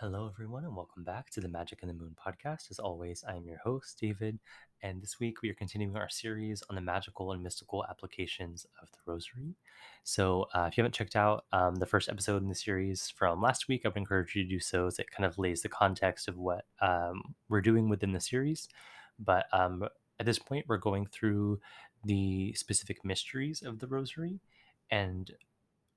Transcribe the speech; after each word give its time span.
Hello, 0.00 0.28
everyone, 0.28 0.64
and 0.64 0.74
welcome 0.74 1.04
back 1.04 1.30
to 1.30 1.40
the 1.40 1.48
Magic 1.48 1.78
in 1.80 1.86
the 1.86 1.94
Moon 1.94 2.16
podcast. 2.18 2.68
As 2.68 2.80
always, 2.80 3.22
I 3.28 3.36
am 3.36 3.46
your 3.46 3.58
host, 3.58 3.96
David, 4.00 4.40
and 4.82 5.00
this 5.00 5.20
week 5.20 5.40
we 5.40 5.48
are 5.50 5.54
continuing 5.54 5.94
our 5.96 6.08
series 6.08 6.64
on 6.68 6.74
the 6.74 6.82
magical 6.82 7.30
and 7.30 7.44
mystical 7.44 7.84
applications 7.88 8.66
of 8.82 8.90
the 8.90 8.98
Rosary. 9.06 9.54
So, 10.02 10.46
uh, 10.52 10.66
if 10.68 10.76
you 10.76 10.82
haven't 10.82 10.96
checked 10.96 11.14
out 11.14 11.44
um, 11.52 11.76
the 11.76 11.86
first 11.86 12.08
episode 12.08 12.42
in 12.42 12.48
the 12.48 12.56
series 12.56 13.08
from 13.08 13.40
last 13.40 13.68
week, 13.68 13.82
I 13.84 13.88
would 13.88 13.96
encourage 13.96 14.34
you 14.34 14.42
to 14.42 14.48
do 14.48 14.58
so 14.58 14.88
as 14.88 14.98
it 14.98 15.12
kind 15.12 15.24
of 15.24 15.38
lays 15.38 15.62
the 15.62 15.68
context 15.68 16.26
of 16.26 16.36
what 16.36 16.64
um, 16.82 17.36
we're 17.48 17.60
doing 17.60 17.88
within 17.88 18.12
the 18.12 18.20
series. 18.20 18.68
But 19.20 19.46
um, 19.52 19.84
at 20.18 20.26
this 20.26 20.40
point, 20.40 20.66
we're 20.66 20.76
going 20.76 21.06
through 21.06 21.60
the 22.02 22.52
specific 22.54 23.04
mysteries 23.04 23.62
of 23.62 23.78
the 23.78 23.86
Rosary 23.86 24.40
and 24.90 25.30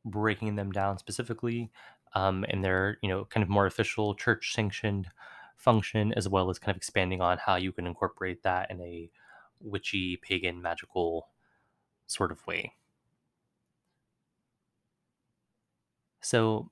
breaking 0.06 0.56
them 0.56 0.72
down 0.72 0.98
specifically 0.98 1.72
um, 2.18 2.44
in 2.46 2.62
their 2.62 2.98
you 3.04 3.10
know 3.10 3.26
kind 3.26 3.44
of 3.44 3.50
more 3.50 3.66
official 3.68 4.16
church 4.16 4.54
sanctioned 4.54 5.10
function 5.58 6.14
as 6.14 6.28
well 6.30 6.50
as 6.50 6.60
kind 6.60 6.72
of 6.72 6.78
expanding 6.78 7.22
on 7.22 7.38
how 7.38 7.56
you 7.56 7.72
can 7.72 7.88
incorporate 7.88 8.44
that 8.44 8.70
in 8.72 8.82
a 8.82 9.10
witchy 9.60 10.18
pagan 10.18 10.62
magical 10.62 11.30
sort 12.08 12.32
of 12.32 12.46
way. 12.48 12.74
So 16.22 16.72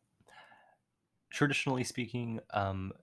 traditionally 1.30 1.84
speaking 1.84 2.40
um, 2.52 2.94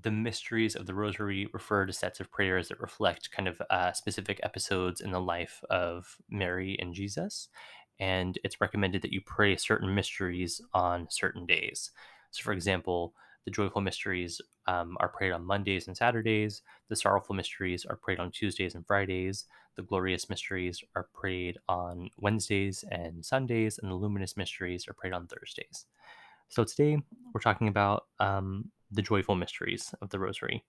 the 0.00 0.10
mysteries 0.10 0.74
of 0.76 0.86
the 0.86 0.94
rosary 0.94 1.48
refer 1.52 1.86
to 1.86 1.92
sets 1.92 2.20
of 2.20 2.30
prayers 2.30 2.68
that 2.68 2.80
reflect 2.80 3.30
kind 3.30 3.48
of 3.48 3.60
uh, 3.70 3.92
specific 3.92 4.40
episodes 4.42 5.00
in 5.00 5.10
the 5.10 5.20
life 5.20 5.62
of 5.70 6.18
mary 6.28 6.76
and 6.80 6.94
jesus 6.94 7.48
and 8.02 8.36
it's 8.42 8.60
recommended 8.60 9.00
that 9.02 9.12
you 9.12 9.20
pray 9.20 9.56
certain 9.56 9.94
mysteries 9.94 10.60
on 10.74 11.06
certain 11.08 11.46
days. 11.46 11.92
So, 12.32 12.42
for 12.42 12.52
example, 12.52 13.14
the 13.44 13.52
joyful 13.52 13.80
mysteries 13.80 14.40
um, 14.66 14.96
are 14.98 15.08
prayed 15.08 15.30
on 15.30 15.44
Mondays 15.44 15.86
and 15.86 15.96
Saturdays. 15.96 16.62
The 16.88 16.96
sorrowful 16.96 17.36
mysteries 17.36 17.84
are 17.84 17.94
prayed 17.94 18.18
on 18.18 18.32
Tuesdays 18.32 18.74
and 18.74 18.84
Fridays. 18.84 19.44
The 19.76 19.82
glorious 19.82 20.28
mysteries 20.28 20.82
are 20.96 21.06
prayed 21.14 21.58
on 21.68 22.10
Wednesdays 22.18 22.84
and 22.90 23.24
Sundays, 23.24 23.78
and 23.78 23.88
the 23.88 23.94
luminous 23.94 24.36
mysteries 24.36 24.88
are 24.88 24.94
prayed 24.94 25.12
on 25.12 25.28
Thursdays. 25.28 25.86
So 26.48 26.64
today 26.64 26.98
we're 27.32 27.40
talking 27.40 27.68
about 27.68 28.06
um, 28.18 28.72
the 28.90 29.02
joyful 29.02 29.36
mysteries 29.36 29.94
of 30.02 30.10
the 30.10 30.18
Rosary. 30.18 30.64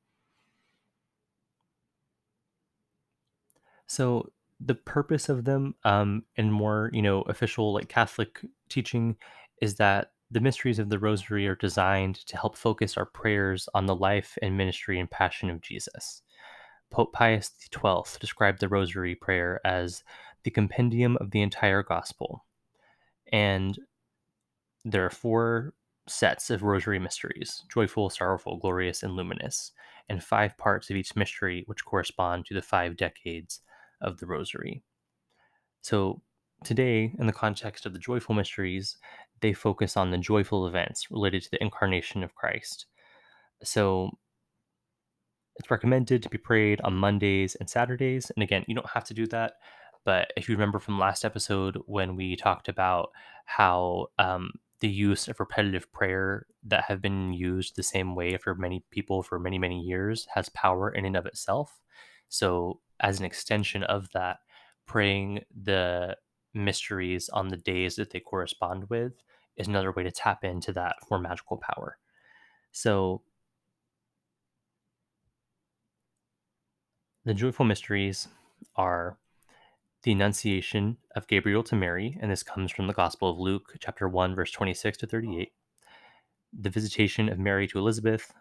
So 3.88 4.30
the 4.66 4.76
purpose 4.76 5.30
of 5.30 5.46
them 5.46 5.76
um, 5.84 6.24
and 6.38 6.54
more 6.54 6.90
you 6.94 7.02
know 7.02 7.22
official 7.24 7.74
like 7.74 7.90
catholic 7.90 8.40
teaching 8.70 9.16
is 9.62 9.76
that 9.76 10.12
the 10.34 10.40
mysteries 10.40 10.80
of 10.80 10.90
the 10.90 10.98
rosary 10.98 11.48
are 11.48 11.56
designed 11.56 12.16
to 12.16 12.36
help 12.36 12.58
focus 12.58 12.98
our 12.98 13.06
prayers 13.06 13.70
on 13.76 13.86
the 13.86 13.96
life 13.96 14.36
and 14.42 14.58
ministry 14.58 15.00
and 15.00 15.10
passion 15.10 15.50
of 15.52 15.62
jesus. 15.62 16.24
Pope 16.90 17.14
pius 17.14 17.52
xii 17.72 18.20
described 18.20 18.60
the 18.60 18.68
rosary 18.68 19.14
prayer 19.14 19.62
as 19.64 20.04
the 20.44 20.50
compendium 20.50 21.18
of 21.18 21.30
the 21.32 21.42
entire 21.42 21.84
gospel. 21.84 22.46
And 23.32 23.78
there 24.84 25.06
are 25.06 25.12
four 25.12 25.76
sets 26.08 26.50
of 26.50 26.64
rosary 26.64 27.00
mysteries 27.00 27.64
joyful 27.72 28.10
sorrowful 28.10 28.58
glorious 28.58 29.04
and 29.04 29.14
luminous 29.14 29.72
and 30.10 30.22
five 30.22 30.58
parts 30.58 30.90
of 30.90 30.98
each 30.98 31.16
mystery 31.16 31.64
which 31.68 31.86
correspond 31.86 32.46
to 32.46 32.54
the 32.54 32.62
five 32.62 32.98
decades 32.98 33.62
of 34.04 34.20
the 34.20 34.26
Rosary. 34.26 34.84
So, 35.82 36.22
today, 36.64 37.14
in 37.20 37.28
the 37.28 37.34
context 37.34 37.86
of 37.86 37.94
the 37.94 38.00
joyful 38.00 38.36
mysteries, 38.36 38.98
they 39.42 39.54
focus 39.54 39.98
on 39.98 40.12
the 40.12 40.18
joyful 40.18 40.68
events 40.68 41.12
related 41.12 41.44
to 41.44 41.52
the 41.52 41.62
incarnation 41.62 42.24
of 42.24 42.36
Christ. 42.36 42.86
So, 43.64 44.12
it's 45.56 45.70
recommended 45.70 46.24
to 46.24 46.30
be 46.30 46.38
prayed 46.38 46.82
on 46.82 46.96
Mondays 46.96 47.56
and 47.56 47.70
Saturdays. 47.70 48.32
And 48.32 48.44
again, 48.44 48.66
you 48.68 48.76
don't 48.76 48.90
have 48.90 49.04
to 49.06 49.14
do 49.14 49.28
that. 49.28 49.54
But 50.06 50.34
if 50.36 50.50
you 50.50 50.56
remember 50.56 50.80
from 50.80 51.00
last 51.00 51.24
episode 51.24 51.78
when 51.86 52.16
we 52.16 52.36
talked 52.36 52.68
about 52.68 53.12
how 53.46 54.08
um, 54.20 54.52
the 54.80 54.90
use 54.90 55.28
of 55.28 55.40
repetitive 55.40 55.92
prayer 55.94 56.46
that 56.66 56.86
have 56.86 57.02
been 57.02 57.34
used 57.34 57.76
the 57.76 57.84
same 57.84 58.16
way 58.16 58.36
for 58.38 58.56
many 58.56 58.84
people 58.92 59.24
for 59.24 59.40
many, 59.40 59.58
many 59.58 59.80
years 59.80 60.28
has 60.34 60.50
power 60.50 60.90
in 60.90 61.06
and 61.06 61.16
of 61.16 61.26
itself. 61.26 61.80
So 62.34 62.80
as 63.00 63.20
an 63.20 63.26
extension 63.26 63.84
of 63.84 64.10
that, 64.16 64.40
praying 64.88 65.42
the 65.56 66.18
mysteries 66.56 67.30
on 67.30 67.50
the 67.50 67.58
days 67.58 67.96
that 67.98 68.10
they 68.10 68.20
correspond 68.20 68.90
with 68.90 69.14
is 69.56 69.68
another 69.68 69.92
way 69.92 70.02
to 70.02 70.10
tap 70.10 70.44
into 70.44 70.74
that 70.74 70.96
more 71.12 71.20
magical 71.20 71.58
power. 71.58 72.00
So, 72.72 73.22
the 77.24 77.36
joyful 77.36 77.66
mysteries 77.66 78.28
are 78.76 79.20
the 80.02 80.14
Annunciation 80.14 80.98
of 81.16 81.28
Gabriel 81.28 81.62
to 81.62 81.76
Mary, 81.76 82.18
and 82.20 82.32
this 82.32 82.42
comes 82.42 82.72
from 82.72 82.88
the 82.88 82.94
Gospel 82.94 83.30
of 83.30 83.38
Luke, 83.38 83.76
chapter 83.80 84.10
1, 84.10 84.34
verse 84.34 84.50
26 84.50 84.98
to 84.98 85.06
38. 85.06 85.52
The 86.52 86.70
visitation 86.72 87.30
of 87.30 87.38
Mary 87.38 87.68
to 87.68 87.78
Elizabeth, 87.78 88.34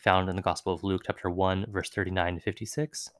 found 0.00 0.28
in 0.28 0.36
the 0.36 0.42
Gospel 0.42 0.72
of 0.72 0.84
Luke, 0.84 1.02
chapter 1.04 1.28
1, 1.28 1.66
verse 1.68 1.90
39 1.90 2.36
to 2.36 2.40
56 2.40 3.10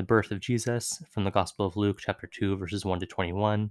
the 0.00 0.06
birth 0.06 0.30
of 0.30 0.40
Jesus 0.40 1.02
from 1.10 1.24
the 1.24 1.30
Gospel 1.30 1.66
of 1.66 1.76
Luke, 1.76 1.98
chapter 2.00 2.26
2, 2.26 2.56
verses 2.56 2.86
1 2.86 3.00
to 3.00 3.06
21, 3.06 3.70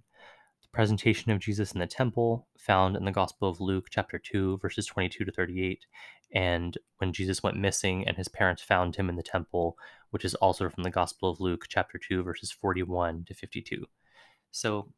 the 0.61 0.67
presentation 0.71 1.31
of 1.31 1.39
Jesus 1.39 1.71
in 1.71 1.79
the 1.79 1.87
temple, 1.87 2.47
found 2.55 2.95
in 2.95 3.03
the 3.03 3.11
Gospel 3.11 3.49
of 3.49 3.59
Luke, 3.59 3.87
chapter 3.89 4.19
2, 4.19 4.59
verses 4.59 4.85
22 4.85 5.25
to 5.25 5.31
38, 5.31 5.87
and 6.31 6.77
when 6.99 7.13
Jesus 7.13 7.41
went 7.41 7.57
missing 7.57 8.07
and 8.07 8.15
his 8.15 8.27
parents 8.27 8.61
found 8.61 8.95
him 8.95 9.09
in 9.09 9.15
the 9.15 9.23
temple, 9.23 9.75
which 10.11 10.23
is 10.23 10.35
also 10.35 10.69
from 10.69 10.83
the 10.83 10.91
Gospel 10.91 11.31
of 11.31 11.39
Luke, 11.39 11.65
chapter 11.67 11.97
2, 11.97 12.21
verses 12.21 12.51
41 12.51 13.25
to 13.27 13.33
52. 13.33 13.87
So, 14.51 14.93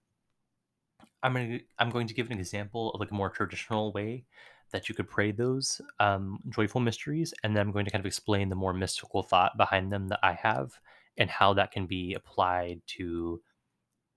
I'm 1.24 1.32
going 1.32 1.60
to 1.60 1.60
I'm 1.80 1.92
going 1.92 2.08
to 2.08 2.14
give 2.14 2.30
an 2.30 2.40
example 2.40 2.92
of 2.92 3.00
like 3.00 3.12
a 3.12 3.16
more 3.16 3.30
traditional 3.30 3.94
way 3.94 4.26
that 4.74 4.90
you 4.90 4.96
could 4.96 5.10
pray 5.10 5.32
those 5.32 5.80
um, 6.02 6.40
joyful 6.50 6.82
mysteries, 6.82 7.34
and 7.42 7.56
then 7.56 7.62
I'm 7.62 7.72
going 7.72 7.86
to 7.86 7.92
kind 7.92 8.02
of 8.02 8.06
explain 8.06 8.50
the 8.50 8.56
more 8.56 8.74
mystical 8.74 9.24
thought 9.24 9.56
behind 9.56 9.92
them 9.92 10.10
that 10.10 10.20
I 10.24 10.34
have, 10.34 10.72
and 11.18 11.30
how 11.30 11.54
that 11.54 11.72
can 11.72 11.88
be 11.88 12.14
applied 12.14 12.82
to 12.88 13.42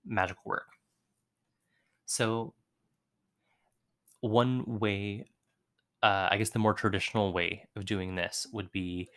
magical 0.05 0.43
work. 0.45 0.67
So, 2.05 2.53
one 4.21 4.79
way, 4.79 5.25
uh, 6.03 6.29
I 6.31 6.37
guess 6.37 6.51
the 6.51 6.59
more 6.59 6.73
traditional 6.73 7.33
way 7.33 7.67
of 7.75 7.85
doing 7.85 8.15
this 8.15 8.47
would 8.51 8.71
be 8.71 9.09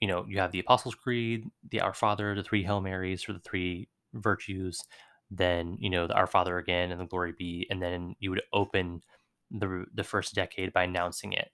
you 0.00 0.08
know, 0.08 0.24
you 0.28 0.38
have 0.38 0.52
the 0.52 0.60
Apostles' 0.60 0.94
Creed, 0.94 1.50
the 1.70 1.80
Our 1.80 1.92
Father, 1.92 2.34
the 2.34 2.42
three 2.42 2.62
Hail 2.64 2.80
Marys, 2.80 3.28
or 3.28 3.34
the 3.34 3.38
three 3.40 3.88
virtues, 4.14 4.82
then, 5.30 5.76
you 5.78 5.90
know, 5.90 6.06
the 6.06 6.14
Our 6.14 6.26
Father 6.26 6.58
again 6.58 6.90
and 6.90 7.00
the 7.00 7.06
Glory 7.06 7.32
Be, 7.38 7.66
and 7.70 7.82
then 7.82 8.16
you 8.18 8.30
would 8.30 8.42
open 8.52 9.02
the 9.50 9.84
the 9.94 10.04
first 10.04 10.34
decade 10.34 10.72
by 10.72 10.84
announcing 10.84 11.32
it. 11.32 11.50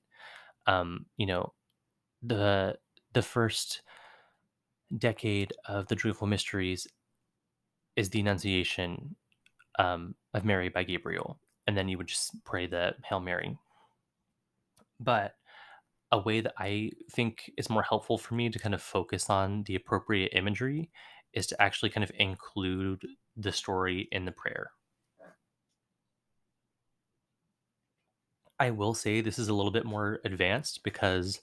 Um, 0.67 1.07
you 1.17 1.27
know, 1.27 1.55
the 2.23 2.79
the 3.13 3.23
first 3.23 3.83
decade 4.97 5.53
of 5.67 5.89
the 5.89 5.97
Joyful 5.97 6.27
Mysteries 6.27 6.87
is 7.97 8.11
the 8.11 8.21
Annunciation 8.21 9.17
um, 9.79 10.15
of 10.35 10.45
Mary 10.45 10.69
by 10.69 10.85
Gabriel, 10.85 11.39
and 11.67 11.77
then 11.77 11.89
you 11.89 11.99
would 11.99 12.09
just 12.09 12.45
pray 12.45 12.67
the 12.67 12.95
Hail 13.05 13.21
Mary. 13.21 13.57
But 15.01 15.35
a 16.13 16.19
way 16.19 16.41
that 16.41 16.55
I 16.59 16.91
think 17.11 17.51
is 17.57 17.69
more 17.69 17.83
helpful 17.83 18.17
for 18.17 18.35
me 18.35 18.49
to 18.49 18.59
kind 18.59 18.75
of 18.75 18.83
focus 18.83 19.29
on 19.29 19.65
the 19.65 19.75
appropriate 19.75 20.33
imagery 20.35 20.91
is 21.33 21.47
to 21.49 21.61
actually 21.61 21.91
kind 21.91 22.05
of 22.05 22.13
include 22.19 23.03
the 23.37 23.53
story 23.53 24.09
in 24.13 24.25
the 24.25 24.33
prayer. 24.33 24.71
I 28.59 28.71
will 28.71 28.95
say 28.95 29.21
this 29.21 29.39
is 29.39 29.49
a 29.49 29.55
little 29.55 29.71
bit 29.71 29.85
more 29.85 30.21
advanced 30.25 30.83
because 30.83 31.41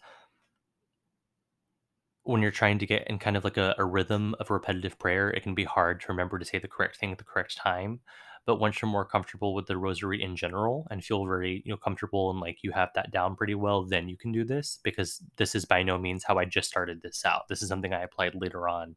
when 2.23 2.41
you're 2.41 2.51
trying 2.51 2.79
to 2.79 2.85
get 2.85 3.07
in 3.07 3.19
kind 3.19 3.35
of 3.35 3.43
like 3.43 3.57
a, 3.57 3.75
a 3.77 3.85
rhythm 3.85 4.35
of 4.39 4.49
repetitive 4.49 4.97
prayer, 4.97 5.29
it 5.29 5.43
can 5.43 5.53
be 5.53 5.65
hard 5.65 6.01
to 6.01 6.07
remember 6.09 6.39
to 6.39 6.45
say 6.45 6.57
the 6.59 6.67
correct 6.67 6.97
thing 6.97 7.11
at 7.11 7.17
the 7.17 7.23
correct 7.23 7.57
time. 7.57 7.99
But 8.45 8.57
once 8.57 8.81
you're 8.81 8.91
more 8.91 9.05
comfortable 9.05 9.53
with 9.53 9.67
the 9.67 9.77
rosary 9.77 10.21
in 10.21 10.35
general 10.35 10.85
and 10.91 11.03
feel 11.03 11.25
very, 11.25 11.61
you 11.65 11.71
know, 11.71 11.77
comfortable 11.77 12.29
and 12.29 12.41
like 12.41 12.57
you 12.61 12.71
have 12.71 12.89
that 12.95 13.11
down 13.11 13.35
pretty 13.35 13.55
well, 13.55 13.83
then 13.83 14.09
you 14.09 14.17
can 14.17 14.33
do 14.33 14.43
this 14.43 14.79
because 14.83 15.21
this 15.37 15.55
is 15.55 15.63
by 15.63 15.81
no 15.81 15.97
means 15.97 16.25
how 16.25 16.37
I 16.37 16.45
just 16.45 16.69
started 16.69 17.01
this 17.01 17.23
out. 17.25 17.47
This 17.47 17.61
is 17.61 17.69
something 17.69 17.93
I 17.93 18.03
applied 18.03 18.35
later 18.35 18.67
on 18.67 18.95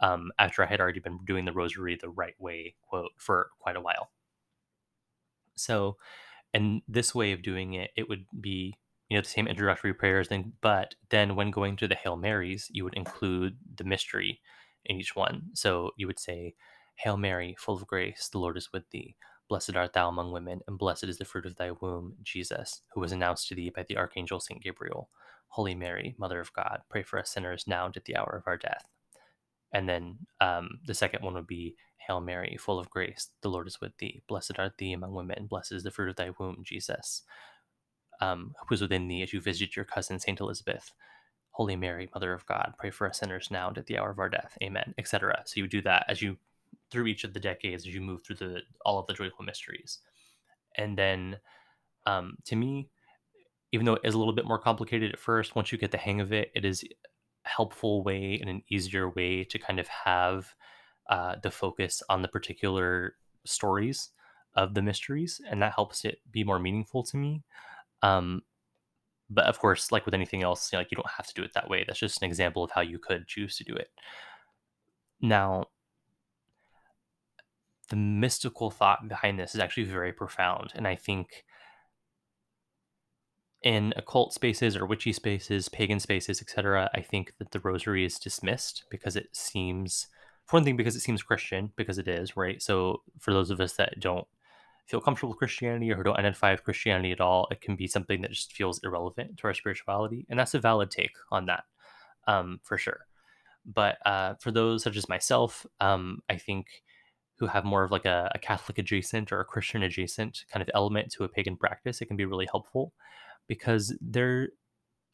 um, 0.00 0.32
after 0.38 0.62
I 0.62 0.66
had 0.66 0.80
already 0.80 1.00
been 1.00 1.20
doing 1.24 1.44
the 1.44 1.52
rosary 1.52 1.96
the 2.00 2.08
right 2.08 2.34
way, 2.40 2.74
quote, 2.82 3.12
for 3.16 3.50
quite 3.60 3.76
a 3.76 3.80
while. 3.80 4.10
So, 5.54 5.98
and 6.52 6.82
this 6.88 7.14
way 7.14 7.32
of 7.32 7.42
doing 7.42 7.74
it, 7.74 7.90
it 7.96 8.08
would 8.08 8.24
be 8.40 8.76
you 9.10 9.16
know 9.16 9.22
the 9.22 9.28
same 9.28 9.48
introductory 9.48 9.92
prayers 9.92 10.28
then 10.28 10.52
but 10.62 10.94
then 11.10 11.36
when 11.36 11.50
going 11.50 11.76
to 11.76 11.88
the 11.88 11.94
hail 11.94 12.16
marys 12.16 12.68
you 12.70 12.84
would 12.84 12.94
include 12.94 13.58
the 13.76 13.84
mystery 13.84 14.40
in 14.86 14.96
each 14.96 15.14
one 15.14 15.42
so 15.52 15.90
you 15.98 16.06
would 16.06 16.18
say 16.18 16.54
hail 16.94 17.18
mary 17.18 17.54
full 17.58 17.76
of 17.76 17.86
grace 17.86 18.28
the 18.32 18.38
lord 18.38 18.56
is 18.56 18.72
with 18.72 18.88
thee 18.90 19.16
Blessed 19.50 19.74
art 19.74 19.94
thou 19.94 20.08
among 20.08 20.30
women, 20.30 20.60
and 20.68 20.78
blessed 20.78 21.02
is 21.02 21.18
the 21.18 21.24
fruit 21.24 21.44
of 21.44 21.56
thy 21.56 21.72
womb, 21.72 22.14
Jesus, 22.22 22.82
who 22.94 23.00
was 23.00 23.10
announced 23.10 23.48
to 23.48 23.56
thee 23.56 23.68
by 23.68 23.82
the 23.82 23.96
archangel 23.96 24.38
St. 24.38 24.62
Gabriel. 24.62 25.10
Holy 25.48 25.74
Mary, 25.74 26.14
Mother 26.16 26.38
of 26.38 26.52
God, 26.52 26.82
pray 26.88 27.02
for 27.02 27.18
us 27.18 27.30
sinners 27.30 27.64
now 27.66 27.86
and 27.86 27.96
at 27.96 28.04
the 28.04 28.16
hour 28.16 28.36
of 28.38 28.46
our 28.46 28.56
death. 28.56 28.84
And 29.72 29.88
then 29.88 30.18
um, 30.40 30.78
the 30.86 30.94
second 30.94 31.24
one 31.24 31.34
would 31.34 31.48
be 31.48 31.74
Hail 32.06 32.20
Mary, 32.20 32.56
full 32.60 32.78
of 32.78 32.90
grace, 32.90 33.30
the 33.42 33.50
Lord 33.50 33.66
is 33.66 33.80
with 33.80 33.98
thee. 33.98 34.22
Blessed 34.28 34.56
art 34.56 34.78
thee 34.78 34.92
among 34.92 35.14
women, 35.14 35.36
and 35.36 35.48
blessed 35.48 35.72
is 35.72 35.82
the 35.82 35.90
fruit 35.90 36.10
of 36.10 36.16
thy 36.16 36.30
womb, 36.38 36.62
Jesus, 36.62 37.22
um, 38.20 38.54
who 38.66 38.74
is 38.74 38.80
within 38.80 39.08
thee 39.08 39.22
as 39.22 39.32
you 39.32 39.40
visit 39.40 39.76
your 39.76 39.84
cousin, 39.84 40.18
Saint 40.18 40.40
Elizabeth. 40.40 40.92
Holy 41.52 41.76
Mary, 41.76 42.08
Mother 42.14 42.32
of 42.32 42.46
God, 42.46 42.74
pray 42.78 42.90
for 42.90 43.08
us 43.08 43.18
sinners 43.18 43.48
now 43.50 43.68
and 43.68 43.76
at 43.76 43.86
the 43.86 43.98
hour 43.98 44.10
of 44.10 44.18
our 44.18 44.28
death. 44.28 44.56
Amen, 44.62 44.94
etc. 44.98 45.42
So 45.46 45.60
you 45.60 45.68
do 45.68 45.82
that 45.82 46.06
as 46.08 46.22
you 46.22 46.36
through 46.90 47.06
each 47.06 47.24
of 47.24 47.34
the 47.34 47.40
decades 47.40 47.86
as 47.86 47.94
you 47.94 48.00
move 48.00 48.22
through 48.22 48.36
the 48.36 48.60
all 48.84 48.98
of 48.98 49.06
the 49.06 49.14
joyful 49.14 49.44
mysteries, 49.44 49.98
and 50.76 50.96
then 50.96 51.38
um, 52.06 52.36
to 52.46 52.56
me, 52.56 52.88
even 53.72 53.84
though 53.84 53.94
it 53.94 54.02
is 54.04 54.14
a 54.14 54.18
little 54.18 54.34
bit 54.34 54.46
more 54.46 54.58
complicated 54.58 55.12
at 55.12 55.18
first, 55.18 55.54
once 55.54 55.72
you 55.72 55.78
get 55.78 55.90
the 55.90 55.98
hang 55.98 56.20
of 56.20 56.32
it, 56.32 56.50
it 56.54 56.64
is 56.64 56.84
a 57.44 57.48
helpful 57.48 58.02
way 58.02 58.38
and 58.40 58.48
an 58.48 58.62
easier 58.70 59.10
way 59.10 59.44
to 59.44 59.58
kind 59.58 59.78
of 59.78 59.88
have 59.88 60.54
uh, 61.08 61.36
the 61.42 61.50
focus 61.50 62.02
on 62.08 62.22
the 62.22 62.28
particular 62.28 63.14
stories 63.44 64.10
of 64.54 64.74
the 64.74 64.82
mysteries, 64.82 65.40
and 65.48 65.62
that 65.62 65.74
helps 65.74 66.04
it 66.04 66.20
be 66.30 66.44
more 66.44 66.58
meaningful 66.58 67.02
to 67.02 67.16
me. 67.16 67.42
Um, 68.02 68.42
but 69.28 69.44
of 69.46 69.58
course, 69.58 69.92
like 69.92 70.04
with 70.04 70.14
anything 70.14 70.42
else, 70.42 70.72
you 70.72 70.76
know, 70.76 70.80
like 70.80 70.90
you 70.90 70.96
don't 70.96 71.10
have 71.16 71.26
to 71.26 71.34
do 71.34 71.42
it 71.42 71.52
that 71.54 71.70
way. 71.70 71.84
That's 71.86 72.00
just 72.00 72.20
an 72.22 72.28
example 72.28 72.64
of 72.64 72.72
how 72.72 72.80
you 72.80 72.98
could 72.98 73.26
choose 73.26 73.56
to 73.56 73.64
do 73.64 73.74
it. 73.74 73.90
Now, 75.20 75.66
the 77.90 77.96
mystical 77.96 78.70
thought 78.70 79.08
behind 79.08 79.38
this 79.38 79.54
is 79.54 79.60
actually 79.60 79.84
very 79.84 80.12
profound, 80.12 80.72
and 80.74 80.86
I 80.86 80.96
think 80.96 81.44
in 83.62 83.92
occult 83.96 84.32
spaces 84.32 84.76
or 84.76 84.86
witchy 84.86 85.12
spaces, 85.12 85.68
pagan 85.68 86.00
spaces, 86.00 86.40
etc., 86.40 86.88
I 86.94 87.00
think 87.02 87.34
that 87.38 87.50
the 87.50 87.60
rosary 87.60 88.04
is 88.04 88.18
dismissed 88.18 88.84
because 88.90 89.16
it 89.16 89.28
seems, 89.32 90.06
for 90.46 90.56
one 90.56 90.64
thing, 90.64 90.76
because 90.76 90.96
it 90.96 91.00
seems 91.00 91.22
Christian, 91.22 91.72
because 91.76 91.98
it 91.98 92.08
is, 92.08 92.36
right? 92.36 92.62
So 92.62 93.02
for 93.18 93.34
those 93.34 93.50
of 93.50 93.60
us 93.60 93.74
that 93.74 94.00
don't 94.00 94.26
feel 94.90 95.00
comfortable 95.00 95.30
with 95.30 95.38
Christianity 95.38 95.90
or 95.90 95.96
who 95.96 96.02
don't 96.02 96.18
identify 96.18 96.50
with 96.50 96.64
Christianity 96.64 97.12
at 97.12 97.20
all, 97.20 97.46
it 97.50 97.60
can 97.60 97.76
be 97.76 97.86
something 97.86 98.22
that 98.22 98.32
just 98.32 98.52
feels 98.52 98.80
irrelevant 98.82 99.38
to 99.38 99.44
our 99.46 99.54
spirituality. 99.54 100.26
And 100.28 100.38
that's 100.38 100.54
a 100.54 100.58
valid 100.58 100.90
take 100.90 101.14
on 101.30 101.46
that, 101.46 101.64
um, 102.26 102.60
for 102.64 102.76
sure. 102.76 103.06
But 103.64 103.98
uh, 104.04 104.34
for 104.40 104.50
those 104.50 104.82
such 104.82 104.96
as 104.96 105.08
myself, 105.08 105.64
um, 105.80 106.20
I 106.28 106.36
think 106.36 106.66
who 107.38 107.46
have 107.46 107.64
more 107.64 107.84
of 107.84 107.92
like 107.92 108.04
a, 108.04 108.30
a 108.34 108.38
Catholic 108.38 108.78
adjacent 108.78 109.30
or 109.30 109.40
a 109.40 109.44
Christian 109.44 109.82
adjacent 109.84 110.44
kind 110.52 110.62
of 110.62 110.70
element 110.74 111.12
to 111.12 111.24
a 111.24 111.28
pagan 111.28 111.56
practice, 111.56 112.00
it 112.00 112.06
can 112.06 112.16
be 112.16 112.24
really 112.24 112.46
helpful 112.50 112.92
because 113.46 113.96
they're 114.00 114.48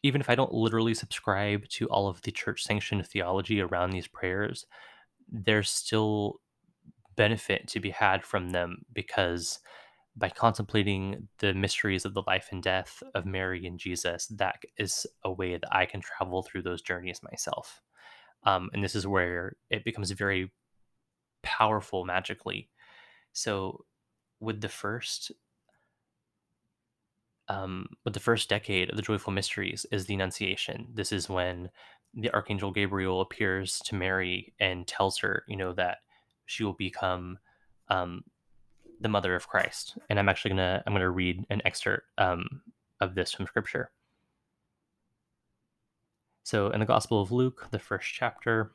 even 0.03 0.21
if 0.21 0.31
I 0.31 0.35
don't 0.35 0.53
literally 0.53 0.95
subscribe 0.95 1.67
to 1.71 1.87
all 1.89 2.07
of 2.07 2.23
the 2.23 2.31
church 2.31 2.63
sanctioned 2.63 3.07
theology 3.07 3.61
around 3.61 3.91
these 3.91 4.07
prayers, 4.07 4.67
there's 5.29 5.71
still 5.71 6.41
benefit 7.17 7.67
to 7.69 7.81
be 7.81 7.91
had 7.91 8.25
from 8.25 8.51
them 8.51 8.83
because 8.93 9.59
by 10.17 10.31
contemplating 10.31 11.29
the 11.39 11.53
mysteries 11.53 12.05
of 12.05 12.15
the 12.15 12.23
life 12.27 12.49
and 12.51 12.63
death 12.63 13.03
of 13.15 13.27
Mary 13.27 13.67
and 13.67 13.79
Jesus, 13.79 14.27
that 14.29 14.57
is 14.79 15.07
a 15.25 15.33
way 15.33 15.53
that 15.53 15.69
I 15.77 15.85
can 15.85 16.01
travel 16.01 16.43
through 16.43 16.63
those 16.63 16.81
journeys 16.81 17.21
myself. 17.23 17.83
Um, 18.45 18.71
and 18.73 18.83
this 18.83 18.95
is 18.95 19.07
where 19.07 19.57
it 19.71 19.85
becomes 19.85 20.11
very 20.13 20.53
powerful 21.43 22.05
magically. 22.05 22.71
So, 23.33 23.85
with 24.41 24.61
the 24.61 24.69
first 24.69 25.33
um, 27.49 27.87
but 28.05 28.13
the 28.13 28.21
first 28.21 28.49
decade 28.49 28.91
of 28.91 28.97
the 28.97 29.03
joyful 29.03 29.33
mysteries 29.33 29.87
is 29.93 30.07
the 30.07 30.15
Annunciation. 30.15 30.89
This 30.93 31.13
is 31.13 31.29
when 31.29 31.71
the 32.13 32.33
Archangel 32.35 32.73
Gabriel 32.73 33.21
appears 33.21 33.79
to 33.87 33.95
Mary 33.95 34.55
and 34.59 34.87
tells 34.87 35.19
her, 35.19 35.45
you 35.47 35.57
know, 35.57 35.73
that 35.75 35.99
she 36.47 36.65
will 36.65 36.75
become 36.75 37.39
um, 37.89 38.25
the 39.01 39.09
mother 39.09 39.35
of 39.35 39.49
Christ. 39.49 39.99
And 40.09 40.19
I'm 40.19 40.29
actually 40.29 40.51
gonna 40.51 40.83
I'm 40.87 40.93
gonna 40.93 41.11
read 41.11 41.45
an 41.51 41.63
excerpt 41.65 42.07
um, 42.19 42.63
of 43.01 43.15
this 43.15 43.33
from 43.33 43.47
Scripture. 43.47 43.91
So 46.45 46.71
in 46.71 46.81
the 46.81 46.87
Gospel 46.87 47.21
of 47.21 47.33
Luke, 47.33 47.67
the 47.73 47.79
first 47.79 48.13
chapter, 48.13 48.71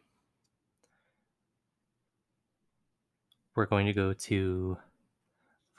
we're 3.56 3.66
going 3.66 3.86
to 3.86 3.94
go 3.94 4.14
to 4.14 4.78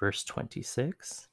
verse 0.01 0.25
26. 0.25 1.29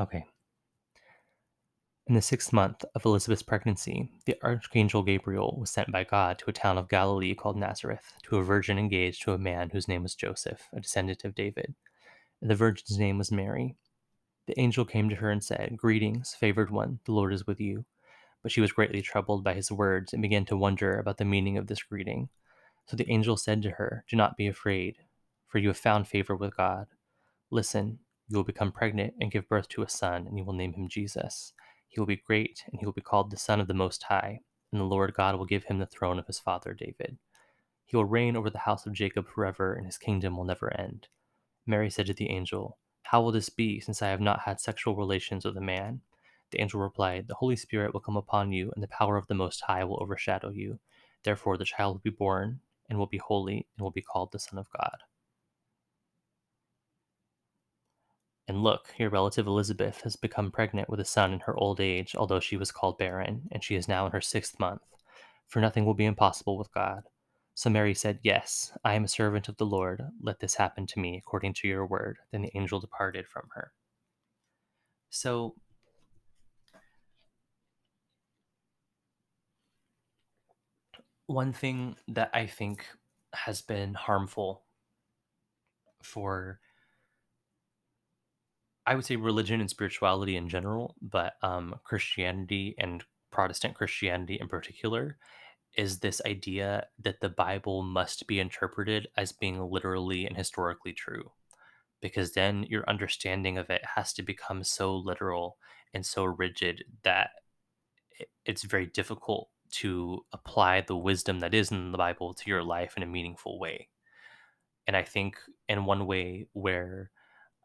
Okay. 0.00 0.26
In 2.06 2.14
the 2.14 2.20
sixth 2.20 2.52
month 2.52 2.84
of 2.94 3.06
Elizabeth's 3.06 3.42
pregnancy, 3.42 4.10
the 4.26 4.36
archangel 4.42 5.02
Gabriel 5.02 5.56
was 5.58 5.70
sent 5.70 5.90
by 5.90 6.04
God 6.04 6.38
to 6.38 6.50
a 6.50 6.52
town 6.52 6.76
of 6.76 6.90
Galilee 6.90 7.34
called 7.34 7.56
Nazareth 7.56 8.12
to 8.24 8.36
a 8.36 8.42
virgin 8.42 8.78
engaged 8.78 9.22
to 9.22 9.32
a 9.32 9.38
man 9.38 9.70
whose 9.70 9.88
name 9.88 10.02
was 10.02 10.14
Joseph, 10.14 10.68
a 10.74 10.80
descendant 10.80 11.24
of 11.24 11.34
David. 11.34 11.74
And 12.42 12.50
the 12.50 12.56
virgin's 12.56 12.98
name 12.98 13.16
was 13.16 13.32
Mary. 13.32 13.76
The 14.46 14.60
angel 14.60 14.84
came 14.84 15.08
to 15.08 15.16
her 15.16 15.30
and 15.30 15.42
said, 15.42 15.78
Greetings, 15.78 16.34
favored 16.38 16.70
one, 16.70 17.00
the 17.06 17.12
Lord 17.12 17.32
is 17.32 17.46
with 17.46 17.58
you. 17.58 17.86
But 18.42 18.52
she 18.52 18.60
was 18.60 18.72
greatly 18.72 19.00
troubled 19.00 19.42
by 19.42 19.54
his 19.54 19.72
words 19.72 20.12
and 20.12 20.20
began 20.20 20.44
to 20.44 20.58
wonder 20.58 20.98
about 20.98 21.16
the 21.16 21.24
meaning 21.24 21.56
of 21.56 21.68
this 21.68 21.82
greeting. 21.82 22.28
So 22.84 22.98
the 22.98 23.10
angel 23.10 23.38
said 23.38 23.62
to 23.62 23.70
her, 23.70 24.04
Do 24.10 24.16
not 24.18 24.36
be 24.36 24.46
afraid, 24.46 24.98
for 25.46 25.56
you 25.56 25.68
have 25.68 25.78
found 25.78 26.06
favor 26.06 26.36
with 26.36 26.54
God. 26.54 26.86
Listen, 27.50 28.00
you 28.28 28.36
will 28.36 28.44
become 28.44 28.72
pregnant 28.72 29.14
and 29.22 29.30
give 29.30 29.48
birth 29.48 29.70
to 29.70 29.82
a 29.82 29.88
son, 29.88 30.26
and 30.26 30.36
you 30.36 30.44
will 30.44 30.52
name 30.52 30.74
him 30.74 30.86
Jesus. 30.86 31.54
He 31.94 32.00
will 32.00 32.08
be 32.08 32.16
great, 32.16 32.64
and 32.66 32.80
he 32.80 32.84
will 32.84 32.92
be 32.92 33.00
called 33.00 33.30
the 33.30 33.36
Son 33.36 33.60
of 33.60 33.68
the 33.68 33.72
Most 33.72 34.02
High, 34.02 34.40
and 34.72 34.80
the 34.80 34.84
Lord 34.84 35.14
God 35.14 35.36
will 35.36 35.44
give 35.44 35.66
him 35.66 35.78
the 35.78 35.86
throne 35.86 36.18
of 36.18 36.26
his 36.26 36.40
father 36.40 36.74
David. 36.74 37.18
He 37.84 37.96
will 37.96 38.04
reign 38.04 38.34
over 38.34 38.50
the 38.50 38.58
house 38.58 38.84
of 38.84 38.94
Jacob 38.94 39.28
forever, 39.28 39.72
and 39.72 39.86
his 39.86 39.96
kingdom 39.96 40.36
will 40.36 40.42
never 40.42 40.76
end. 40.76 41.06
Mary 41.64 41.88
said 41.88 42.06
to 42.06 42.12
the 42.12 42.30
angel, 42.30 42.78
How 43.04 43.22
will 43.22 43.30
this 43.30 43.48
be, 43.48 43.78
since 43.78 44.02
I 44.02 44.08
have 44.08 44.20
not 44.20 44.40
had 44.40 44.60
sexual 44.60 44.96
relations 44.96 45.44
with 45.44 45.56
a 45.56 45.60
man? 45.60 46.00
The 46.50 46.60
angel 46.60 46.80
replied, 46.80 47.28
The 47.28 47.36
Holy 47.36 47.54
Spirit 47.54 47.94
will 47.94 48.00
come 48.00 48.16
upon 48.16 48.50
you, 48.50 48.72
and 48.74 48.82
the 48.82 48.88
power 48.88 49.16
of 49.16 49.28
the 49.28 49.34
Most 49.34 49.60
High 49.60 49.84
will 49.84 50.02
overshadow 50.02 50.50
you. 50.50 50.80
Therefore, 51.22 51.56
the 51.56 51.64
child 51.64 51.94
will 51.94 52.10
be 52.10 52.10
born, 52.10 52.58
and 52.88 52.98
will 52.98 53.06
be 53.06 53.18
holy, 53.18 53.68
and 53.76 53.84
will 53.84 53.92
be 53.92 54.02
called 54.02 54.32
the 54.32 54.40
Son 54.40 54.58
of 54.58 54.66
God. 54.76 54.96
And 58.46 58.62
look, 58.62 58.88
your 58.98 59.08
relative 59.08 59.46
Elizabeth 59.46 60.02
has 60.02 60.16
become 60.16 60.50
pregnant 60.50 60.88
with 60.90 61.00
a 61.00 61.04
son 61.04 61.32
in 61.32 61.40
her 61.40 61.56
old 61.56 61.80
age, 61.80 62.14
although 62.14 62.40
she 62.40 62.56
was 62.56 62.70
called 62.70 62.98
barren, 62.98 63.48
and 63.50 63.64
she 63.64 63.74
is 63.74 63.88
now 63.88 64.04
in 64.04 64.12
her 64.12 64.20
sixth 64.20 64.60
month. 64.60 64.82
For 65.46 65.60
nothing 65.60 65.86
will 65.86 65.94
be 65.94 66.04
impossible 66.04 66.58
with 66.58 66.72
God. 66.72 67.04
So 67.54 67.70
Mary 67.70 67.94
said, 67.94 68.18
Yes, 68.22 68.76
I 68.84 68.94
am 68.94 69.04
a 69.04 69.08
servant 69.08 69.48
of 69.48 69.56
the 69.56 69.66
Lord. 69.66 70.02
Let 70.20 70.40
this 70.40 70.56
happen 70.56 70.86
to 70.88 70.98
me 70.98 71.16
according 71.16 71.54
to 71.54 71.68
your 71.68 71.86
word. 71.86 72.18
Then 72.32 72.42
the 72.42 72.54
angel 72.54 72.80
departed 72.80 73.26
from 73.28 73.48
her. 73.54 73.72
So, 75.08 75.54
one 81.26 81.52
thing 81.52 81.96
that 82.08 82.30
I 82.34 82.46
think 82.46 82.84
has 83.32 83.62
been 83.62 83.94
harmful 83.94 84.64
for 86.02 86.60
I 88.86 88.94
would 88.94 89.04
say 89.04 89.16
religion 89.16 89.60
and 89.60 89.70
spirituality 89.70 90.36
in 90.36 90.48
general, 90.48 90.94
but 91.00 91.34
um, 91.42 91.76
Christianity 91.84 92.74
and 92.78 93.02
Protestant 93.30 93.74
Christianity 93.74 94.38
in 94.40 94.48
particular 94.48 95.16
is 95.76 95.98
this 95.98 96.20
idea 96.26 96.86
that 97.02 97.20
the 97.20 97.28
Bible 97.28 97.82
must 97.82 98.26
be 98.26 98.38
interpreted 98.38 99.08
as 99.16 99.32
being 99.32 99.60
literally 99.60 100.26
and 100.26 100.36
historically 100.36 100.92
true. 100.92 101.32
Because 102.00 102.32
then 102.32 102.64
your 102.68 102.84
understanding 102.86 103.58
of 103.58 103.70
it 103.70 103.82
has 103.96 104.12
to 104.12 104.22
become 104.22 104.62
so 104.62 104.94
literal 104.94 105.56
and 105.92 106.04
so 106.04 106.24
rigid 106.24 106.84
that 107.02 107.30
it's 108.44 108.62
very 108.62 108.86
difficult 108.86 109.48
to 109.72 110.24
apply 110.32 110.82
the 110.82 110.96
wisdom 110.96 111.40
that 111.40 111.54
is 111.54 111.70
in 111.70 111.90
the 111.90 111.98
Bible 111.98 112.34
to 112.34 112.50
your 112.50 112.62
life 112.62 112.94
in 112.96 113.02
a 113.02 113.06
meaningful 113.06 113.58
way. 113.58 113.88
And 114.86 114.96
I 114.96 115.02
think, 115.02 115.38
in 115.68 115.86
one 115.86 116.06
way, 116.06 116.46
where 116.52 117.10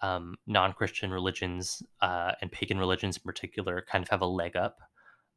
um, 0.02 0.36
non-Christian 0.48 1.12
religions 1.12 1.84
uh, 2.02 2.32
and 2.42 2.52
pagan 2.52 2.78
religions 2.78 3.18
in 3.18 3.24
particular 3.24 3.86
kind 3.90 4.04
of 4.04 4.10
have 4.10 4.22
a 4.22 4.26
leg 4.26 4.56
up 4.56 4.80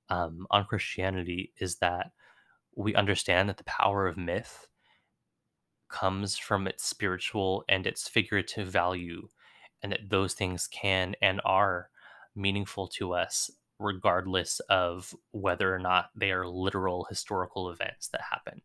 um, 0.09 0.47
on 0.50 0.64
Christianity 0.64 1.52
is 1.59 1.76
that 1.76 2.12
we 2.76 2.95
understand 2.95 3.49
that 3.49 3.57
the 3.57 3.64
power 3.64 4.07
of 4.07 4.16
myth 4.16 4.66
comes 5.88 6.37
from 6.38 6.66
its 6.66 6.85
spiritual 6.85 7.64
and 7.69 7.87
its 7.87 8.09
figurative 8.09 8.69
value, 8.69 9.28
and 9.83 9.92
that 9.92 10.09
those 10.09 10.33
things 10.33 10.66
can 10.69 11.14
and 11.21 11.40
are 11.45 11.90
meaningful 12.35 12.88
to 12.88 13.12
us 13.12 13.50
regardless 13.78 14.61
of 14.71 15.14
whether 15.33 15.75
or 15.75 15.78
not 15.78 16.11
they 16.14 16.31
are 16.31 16.47
literal 16.47 17.04
historical 17.09 17.69
events 17.69 18.09
that 18.09 18.23
happened. 18.31 18.62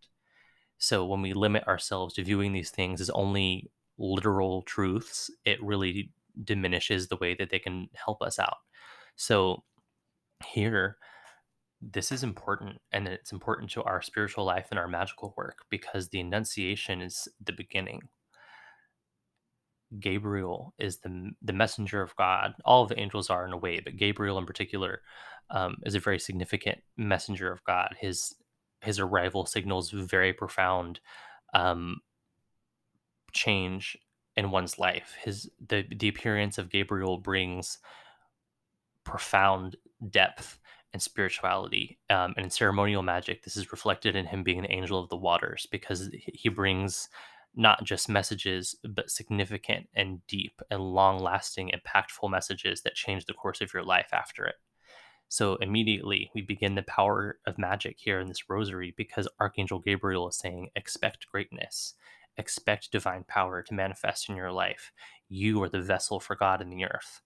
So 0.78 1.06
when 1.06 1.22
we 1.22 1.34
limit 1.34 1.68
ourselves 1.68 2.14
to 2.16 2.24
viewing 2.24 2.54
these 2.54 2.70
things 2.70 3.02
as 3.02 3.10
only 3.10 3.72
literal 3.98 4.62
truths, 4.64 5.30
it 5.46 5.62
really 5.64 6.12
diminishes 6.44 7.08
the 7.08 7.18
way 7.18 7.34
that 7.36 7.50
they 7.50 7.60
can 7.60 7.90
help 7.94 8.22
us 8.22 8.40
out. 8.40 8.58
So 9.16 9.64
here, 10.46 10.98
this 11.82 12.12
is 12.12 12.24
important 12.24 12.80
and 12.92 13.08
it's 13.08 13.32
important 13.32 13.70
to 13.72 13.84
our 13.84 14.02
spiritual 14.02 14.46
life 14.46 14.68
and 14.72 14.80
our 14.80 14.88
magical 14.88 15.34
work 15.38 15.60
because 15.70 16.10
the 16.10 16.20
Annunciation 16.20 17.02
is 17.02 17.28
the 17.44 17.54
beginning. 17.54 18.02
Gabriel 20.00 20.74
is 20.78 20.98
the 20.98 21.32
the 21.42 21.54
messenger 21.54 22.02
of 22.02 22.16
God. 22.18 22.54
All 22.66 22.84
of 22.84 22.90
the 22.90 23.00
angels 23.00 23.30
are 23.30 23.46
in 23.46 23.54
a 23.54 23.58
way, 23.58 23.80
but 23.80 23.96
Gabriel 23.96 24.38
in 24.38 24.46
particular 24.46 25.02
um, 25.50 25.78
is 25.86 25.96
a 25.96 26.00
very 26.00 26.20
significant 26.20 26.80
messenger 26.98 27.52
of 27.52 27.64
God. 27.64 27.96
His 27.98 28.36
his 28.82 29.00
arrival 29.00 29.46
signals 29.46 29.92
very 29.92 30.34
profound 30.34 31.00
um, 31.54 32.02
change 33.32 33.98
in 34.36 34.52
one's 34.52 34.80
life. 34.80 35.16
His 35.24 35.50
the 35.66 35.86
the 35.96 36.08
appearance 36.08 36.58
of 36.58 36.70
Gabriel 36.70 37.18
brings 37.18 37.80
profound 39.04 39.78
depth 40.10 40.60
and 40.94 41.02
spirituality. 41.02 41.98
Um, 42.10 42.34
and 42.38 42.46
in 42.46 42.50
ceremonial 42.50 43.04
magic, 43.04 43.44
this 43.44 43.58
is 43.58 43.72
reflected 43.72 44.16
in 44.16 44.26
him 44.26 44.44
being 44.44 44.60
an 44.60 44.72
angel 44.72 45.02
of 45.02 45.10
the 45.10 45.18
waters 45.18 45.68
because 45.72 46.10
he 46.14 46.50
brings 46.50 47.10
not 47.56 47.84
just 47.84 48.08
messages, 48.08 48.76
but 48.88 49.10
significant 49.10 49.90
and 49.96 50.26
deep 50.28 50.62
and 50.70 50.82
long 50.82 51.20
lasting, 51.20 51.72
impactful 51.72 52.30
messages 52.30 52.82
that 52.82 52.94
change 52.94 53.26
the 53.26 53.34
course 53.34 53.62
of 53.62 53.74
your 53.74 53.84
life 53.84 54.10
after 54.14 54.46
it. 54.46 54.56
So 55.30 55.56
immediately 55.56 56.32
we 56.34 56.42
begin 56.42 56.76
the 56.76 56.84
power 56.84 57.40
of 57.46 57.58
magic 57.58 57.98
here 58.00 58.20
in 58.20 58.28
this 58.28 58.50
rosary 58.50 58.94
because 58.96 59.28
Archangel 59.40 59.80
Gabriel 59.80 60.30
is 60.30 60.38
saying, 60.38 60.70
expect 60.76 61.28
greatness, 61.32 61.96
expect 62.38 62.92
divine 62.92 63.24
power 63.28 63.62
to 63.62 63.74
manifest 63.74 64.30
in 64.30 64.36
your 64.36 64.52
life. 64.52 64.92
You 65.30 65.62
are 65.64 65.70
the 65.70 65.82
vessel 65.82 66.20
for 66.20 66.36
God 66.36 66.62
in 66.62 66.70
the 66.70 66.86
earth. 66.86 67.22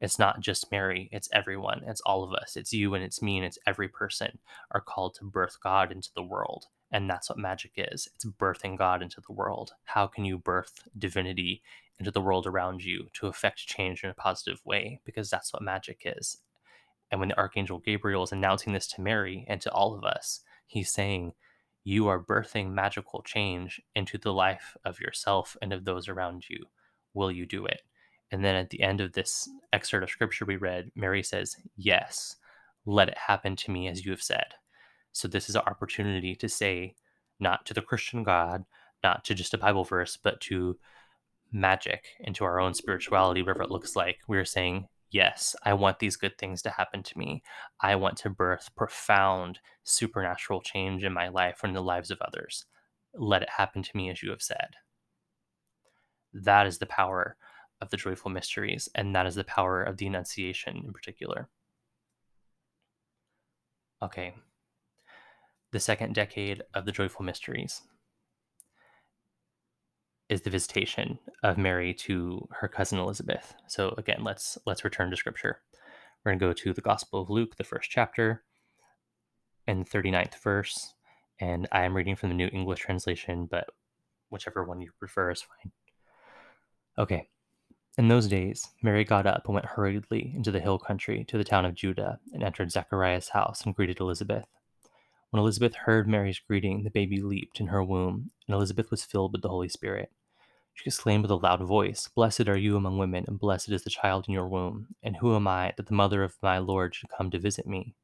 It's 0.00 0.18
not 0.18 0.40
just 0.40 0.70
Mary, 0.70 1.08
it's 1.12 1.28
everyone, 1.32 1.82
it's 1.86 2.00
all 2.02 2.24
of 2.24 2.32
us, 2.32 2.56
it's 2.56 2.72
you 2.72 2.94
and 2.94 3.04
it's 3.04 3.22
me 3.22 3.38
and 3.38 3.46
it's 3.46 3.58
every 3.66 3.88
person 3.88 4.38
are 4.72 4.80
called 4.80 5.14
to 5.14 5.24
birth 5.24 5.58
God 5.62 5.92
into 5.92 6.10
the 6.14 6.22
world. 6.22 6.66
And 6.92 7.08
that's 7.08 7.28
what 7.30 7.38
magic 7.38 7.72
is 7.76 8.08
it's 8.14 8.24
birthing 8.24 8.76
God 8.76 9.02
into 9.02 9.20
the 9.20 9.32
world. 9.32 9.72
How 9.84 10.06
can 10.06 10.24
you 10.24 10.38
birth 10.38 10.86
divinity 10.98 11.62
into 11.98 12.10
the 12.10 12.20
world 12.20 12.46
around 12.46 12.84
you 12.84 13.08
to 13.14 13.28
affect 13.28 13.66
change 13.66 14.04
in 14.04 14.10
a 14.10 14.14
positive 14.14 14.60
way? 14.64 15.00
Because 15.04 15.30
that's 15.30 15.52
what 15.52 15.62
magic 15.62 16.02
is. 16.04 16.38
And 17.10 17.20
when 17.20 17.28
the 17.28 17.38
Archangel 17.38 17.78
Gabriel 17.78 18.24
is 18.24 18.32
announcing 18.32 18.72
this 18.72 18.88
to 18.88 19.00
Mary 19.00 19.44
and 19.48 19.60
to 19.60 19.72
all 19.72 19.94
of 19.94 20.04
us, 20.04 20.40
he's 20.66 20.90
saying, 20.90 21.32
You 21.84 22.08
are 22.08 22.22
birthing 22.22 22.70
magical 22.72 23.22
change 23.22 23.80
into 23.94 24.16
the 24.16 24.32
life 24.32 24.76
of 24.84 25.00
yourself 25.00 25.56
and 25.60 25.72
of 25.72 25.84
those 25.84 26.08
around 26.08 26.48
you. 26.48 26.64
Will 27.12 27.30
you 27.30 27.46
do 27.46 27.66
it? 27.66 27.82
And 28.30 28.44
then 28.44 28.56
at 28.56 28.70
the 28.70 28.82
end 28.82 29.00
of 29.00 29.12
this 29.12 29.48
excerpt 29.72 30.02
of 30.02 30.10
scripture 30.10 30.44
we 30.46 30.56
read, 30.56 30.90
Mary 30.96 31.22
says, 31.22 31.56
Yes, 31.76 32.36
let 32.86 33.08
it 33.08 33.18
happen 33.18 33.54
to 33.56 33.70
me 33.70 33.86
as 33.86 34.04
you 34.04 34.10
have 34.10 34.22
said. 34.22 34.54
So 35.12 35.28
this 35.28 35.48
is 35.48 35.56
an 35.56 35.62
opportunity 35.66 36.34
to 36.34 36.48
say, 36.48 36.94
not 37.38 37.66
to 37.66 37.74
the 37.74 37.82
Christian 37.82 38.22
God, 38.22 38.64
not 39.02 39.24
to 39.26 39.34
just 39.34 39.54
a 39.54 39.58
Bible 39.58 39.84
verse, 39.84 40.16
but 40.20 40.40
to 40.42 40.78
magic 41.52 42.06
and 42.24 42.34
to 42.34 42.44
our 42.44 42.58
own 42.58 42.74
spirituality, 42.74 43.42
whatever 43.42 43.62
it 43.62 43.70
looks 43.70 43.94
like. 43.94 44.18
We're 44.26 44.44
saying, 44.44 44.88
yes, 45.14 45.54
I 45.62 45.74
want 45.74 46.00
these 46.00 46.16
good 46.16 46.36
things 46.36 46.60
to 46.62 46.70
happen 46.70 47.04
to 47.04 47.18
me. 47.18 47.44
I 47.80 47.94
want 47.94 48.16
to 48.18 48.30
birth 48.30 48.70
profound 48.76 49.60
supernatural 49.84 50.60
change 50.60 51.04
in 51.04 51.12
my 51.12 51.28
life 51.28 51.60
and 51.62 51.74
the 51.74 51.80
lives 51.80 52.10
of 52.10 52.20
others. 52.20 52.66
Let 53.14 53.42
it 53.42 53.48
happen 53.56 53.84
to 53.84 53.96
me 53.96 54.10
as 54.10 54.24
you 54.24 54.30
have 54.30 54.42
said. 54.42 54.74
That 56.32 56.66
is 56.66 56.78
the 56.78 56.86
power 56.86 57.36
of 57.80 57.90
the 57.90 57.96
joyful 57.96 58.32
mysteries, 58.32 58.88
and 58.96 59.14
that 59.14 59.24
is 59.24 59.36
the 59.36 59.44
power 59.44 59.84
of 59.84 59.98
the 59.98 60.06
Annunciation 60.08 60.82
in 60.84 60.92
particular. 60.92 61.48
Okay. 64.02 64.34
The 65.70 65.80
second 65.80 66.16
decade 66.16 66.64
of 66.74 66.86
the 66.86 66.92
joyful 66.92 67.24
mysteries 67.24 67.82
is 70.28 70.42
the 70.42 70.50
visitation 70.50 71.18
of 71.42 71.58
Mary 71.58 71.92
to 71.92 72.48
her 72.60 72.68
cousin 72.68 72.98
Elizabeth. 72.98 73.54
So 73.68 73.94
again, 73.98 74.24
let's 74.24 74.58
let's 74.66 74.84
return 74.84 75.10
to 75.10 75.16
scripture. 75.16 75.60
We're 76.24 76.32
going 76.32 76.38
to 76.38 76.46
go 76.46 76.52
to 76.52 76.72
the 76.72 76.80
Gospel 76.80 77.20
of 77.20 77.30
Luke, 77.30 77.56
the 77.56 77.64
first 77.64 77.90
chapter, 77.90 78.44
and 79.66 79.84
the 79.84 79.90
39th 79.90 80.36
verse. 80.36 80.94
And 81.38 81.68
I 81.70 81.82
am 81.82 81.94
reading 81.94 82.16
from 82.16 82.30
the 82.30 82.34
New 82.34 82.48
English 82.52 82.80
translation, 82.80 83.46
but 83.50 83.66
whichever 84.30 84.64
one 84.64 84.80
you 84.80 84.90
prefer 84.98 85.30
is 85.30 85.42
fine. 85.42 85.72
Okay. 86.98 87.28
In 87.96 88.08
those 88.08 88.26
days, 88.26 88.68
Mary 88.82 89.04
got 89.04 89.26
up 89.26 89.42
and 89.44 89.54
went 89.54 89.66
hurriedly 89.66 90.32
into 90.34 90.50
the 90.50 90.60
hill 90.60 90.78
country 90.78 91.24
to 91.28 91.38
the 91.38 91.44
town 91.44 91.64
of 91.64 91.74
Judah 91.74 92.18
and 92.32 92.42
entered 92.42 92.72
Zechariah's 92.72 93.28
house 93.28 93.64
and 93.64 93.74
greeted 93.74 94.00
Elizabeth. 94.00 94.46
When 95.34 95.40
Elizabeth 95.40 95.74
heard 95.74 96.06
Mary's 96.06 96.38
greeting, 96.38 96.84
the 96.84 96.90
baby 96.90 97.20
leaped 97.20 97.58
in 97.58 97.66
her 97.66 97.82
womb, 97.82 98.30
and 98.46 98.54
Elizabeth 98.54 98.92
was 98.92 99.04
filled 99.04 99.32
with 99.32 99.42
the 99.42 99.48
Holy 99.48 99.68
Spirit. 99.68 100.12
She 100.74 100.84
exclaimed 100.86 101.22
with 101.22 101.30
a 101.32 101.34
loud 101.34 101.60
voice, 101.60 102.06
Blessed 102.06 102.46
are 102.46 102.56
you 102.56 102.76
among 102.76 102.98
women, 102.98 103.24
and 103.26 103.36
blessed 103.36 103.70
is 103.70 103.82
the 103.82 103.90
child 103.90 104.26
in 104.28 104.32
your 104.34 104.46
womb. 104.46 104.94
And 105.02 105.16
who 105.16 105.34
am 105.34 105.48
I 105.48 105.74
that 105.76 105.86
the 105.86 105.92
mother 105.92 106.22
of 106.22 106.36
my 106.40 106.58
Lord 106.58 106.94
should 106.94 107.08
come 107.08 107.32
to 107.32 107.40
visit 107.40 107.66
me? 107.66 107.96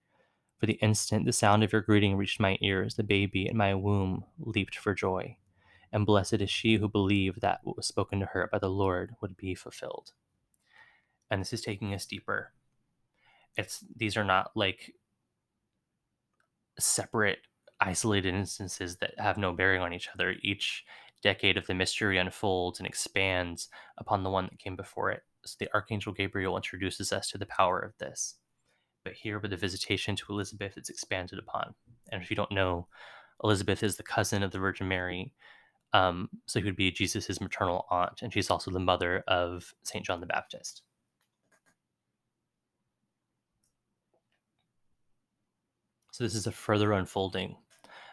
For 0.59 0.67
the 0.67 0.81
instant 0.83 1.25
the 1.25 1.33
sound 1.33 1.63
of 1.63 1.73
your 1.73 1.83
greeting 1.83 2.17
reached 2.17 2.41
my 2.41 2.59
ears, 2.61 2.97
the 2.97 3.05
baby 3.05 3.47
in 3.47 3.57
my 3.57 3.77
womb 3.77 4.25
leaped 4.41 4.77
for 4.77 4.93
joy. 4.93 5.37
And 5.93 6.05
blessed 6.05 6.41
is 6.41 6.51
she 6.51 6.79
who 6.79 6.89
believed 6.89 7.43
that 7.43 7.61
what 7.63 7.77
was 7.77 7.87
spoken 7.87 8.19
to 8.19 8.27
her 8.27 8.49
by 8.51 8.59
the 8.59 8.69
Lord 8.69 9.15
would 9.21 9.37
be 9.37 9.55
fulfilled. 9.55 10.11
And 11.31 11.41
this 11.41 11.53
is 11.53 11.61
taking 11.61 11.95
us 11.95 12.07
deeper. 12.07 12.51
It's 13.57 13.85
these 13.95 14.17
are 14.17 14.25
not 14.25 14.51
like 14.57 14.95
separate 16.79 17.39
isolated 17.81 18.35
instances 18.35 18.97
that 18.97 19.19
have 19.19 19.39
no 19.39 19.53
bearing 19.53 19.81
on 19.81 19.93
each 19.93 20.09
other. 20.15 20.35
Each 20.43 20.85
decade 21.23 21.57
of 21.57 21.67
the 21.67 21.75
mystery 21.75 22.19
unfolds 22.19 22.79
and 22.79 22.87
expands 22.87 23.69
upon 23.99 24.23
the 24.23 24.31
one 24.31 24.45
that 24.45 24.59
came 24.59 24.77
before 24.77 25.11
it. 25.11 25.23
So 25.45 25.57
the 25.59 25.73
Archangel 25.75 26.13
Gabriel 26.13 26.57
introduces 26.57 27.13
us 27.13 27.29
to 27.29 27.39
the 27.39 27.47
power 27.47 27.79
of 27.79 27.97
this. 27.99 28.37
But 29.05 29.15
here, 29.15 29.39
with 29.39 29.51
the 29.51 29.57
visitation 29.57 30.15
to 30.17 30.27
Elizabeth, 30.29 30.77
it's 30.77 30.91
expanded 30.91 31.39
upon. 31.39 31.75
And 32.13 32.23
if 32.23 32.31
you 32.31 32.37
don't 32.37 32.53
know, 32.53 32.87
Elizabeth 33.43 33.83
is 33.83 33.97
the 33.97 34.03
cousin 34.03 34.43
of 34.43 34.51
the 34.51 34.59
Virgin 34.59 34.89
Mary. 34.89 35.33
Um, 35.93 36.29
so 36.47 36.61
he 36.61 36.67
would 36.67 36.77
be 36.77 36.91
Jesus' 36.91 37.41
maternal 37.41 37.87
aunt, 37.91 38.21
and 38.23 38.33
she's 38.33 38.51
also 38.51 38.71
the 38.71 38.79
mother 38.79 39.25
of 39.27 39.75
St. 39.83 40.05
John 40.05 40.21
the 40.21 40.27
Baptist. 40.27 40.83
So 46.11 46.25
this 46.25 46.35
is 46.35 46.47
a 46.47 46.53
further 46.53 46.93
unfolding 46.93 47.57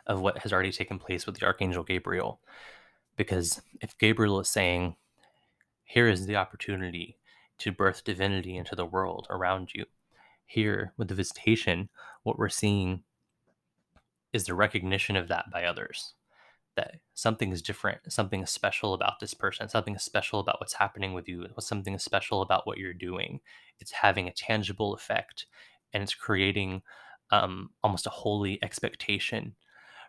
of 0.05 0.21
what 0.21 0.39
has 0.39 0.53
already 0.53 0.71
taken 0.71 0.99
place 0.99 1.25
with 1.25 1.37
the 1.37 1.45
Archangel 1.45 1.83
Gabriel. 1.83 2.39
Because 3.15 3.61
if 3.81 3.97
Gabriel 3.97 4.39
is 4.39 4.49
saying, 4.49 4.95
here 5.83 6.07
is 6.07 6.25
the 6.25 6.35
opportunity 6.35 7.17
to 7.59 7.71
birth 7.71 8.03
divinity 8.03 8.55
into 8.55 8.75
the 8.75 8.85
world 8.85 9.27
around 9.29 9.71
you, 9.73 9.85
here 10.45 10.93
with 10.97 11.09
the 11.09 11.15
visitation, 11.15 11.89
what 12.23 12.37
we're 12.37 12.49
seeing 12.49 13.03
is 14.31 14.45
the 14.45 14.53
recognition 14.53 15.15
of 15.15 15.27
that 15.27 15.45
by 15.51 15.65
others. 15.65 16.13
That 16.75 16.97
something 17.15 17.51
is 17.51 17.63
different, 17.63 17.99
something 18.13 18.43
is 18.43 18.51
special 18.51 18.93
about 18.93 19.19
this 19.19 19.33
person, 19.33 19.67
something 19.67 19.95
is 19.95 20.03
special 20.03 20.39
about 20.39 20.59
what's 20.59 20.75
happening 20.75 21.13
with 21.13 21.27
you, 21.27 21.47
something 21.59 21.95
is 21.95 22.03
special 22.03 22.41
about 22.43 22.67
what 22.67 22.77
you're 22.77 22.93
doing. 22.93 23.39
It's 23.79 23.91
having 23.91 24.27
a 24.27 24.33
tangible 24.33 24.93
effect 24.93 25.47
and 25.91 26.03
it's 26.03 26.13
creating 26.13 26.83
um, 27.31 27.69
almost 27.83 28.07
a 28.07 28.11
holy 28.11 28.59
expectation 28.63 29.55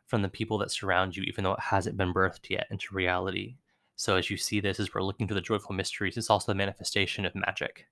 from 0.06 0.22
the 0.22 0.28
people 0.28 0.58
that 0.58 0.70
surround 0.70 1.16
you, 1.16 1.22
even 1.25 1.44
though 1.44 1.52
it 1.52 1.60
hasn't 1.60 1.96
been 1.96 2.14
birthed 2.14 2.48
yet 2.48 2.66
into 2.70 2.94
reality. 2.94 3.56
So, 3.96 4.16
as 4.16 4.30
you 4.30 4.37
see 4.37 4.60
this, 4.60 4.80
as 4.80 4.94
we're 4.94 5.02
looking 5.02 5.28
to 5.28 5.34
the 5.34 5.40
joyful 5.40 5.75
mysteries, 5.75 6.16
it's 6.16 6.30
also 6.30 6.52
the 6.52 6.56
manifestation 6.56 7.25
of 7.26 7.34
magic. 7.34 7.87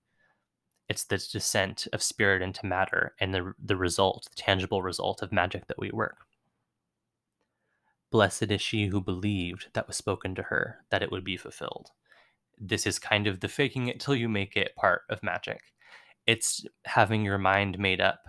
It's 0.88 1.04
the 1.04 1.18
descent 1.18 1.88
of 1.92 2.02
spirit 2.02 2.42
into 2.42 2.64
matter 2.64 3.14
and 3.20 3.34
the, 3.34 3.54
the 3.62 3.76
result, 3.76 4.28
the 4.30 4.40
tangible 4.40 4.82
result 4.82 5.20
of 5.20 5.32
magic 5.32 5.66
that 5.66 5.78
we 5.78 5.90
work. 5.90 6.18
Blessed 8.12 8.50
is 8.52 8.62
she 8.62 8.86
who 8.86 9.00
believed 9.00 9.66
that 9.74 9.88
was 9.88 9.96
spoken 9.96 10.34
to 10.36 10.42
her, 10.42 10.84
that 10.90 11.02
it 11.02 11.10
would 11.10 11.24
be 11.24 11.36
fulfilled. 11.36 11.90
This 12.56 12.86
is 12.86 12.98
kind 13.00 13.26
of 13.26 13.40
the 13.40 13.48
faking 13.48 13.88
it 13.88 13.98
till 13.98 14.14
you 14.14 14.28
make 14.28 14.56
it 14.56 14.76
part 14.76 15.02
of 15.10 15.22
magic. 15.22 15.60
It's 16.24 16.64
having 16.84 17.24
your 17.24 17.38
mind 17.38 17.78
made 17.78 18.00
up 18.00 18.20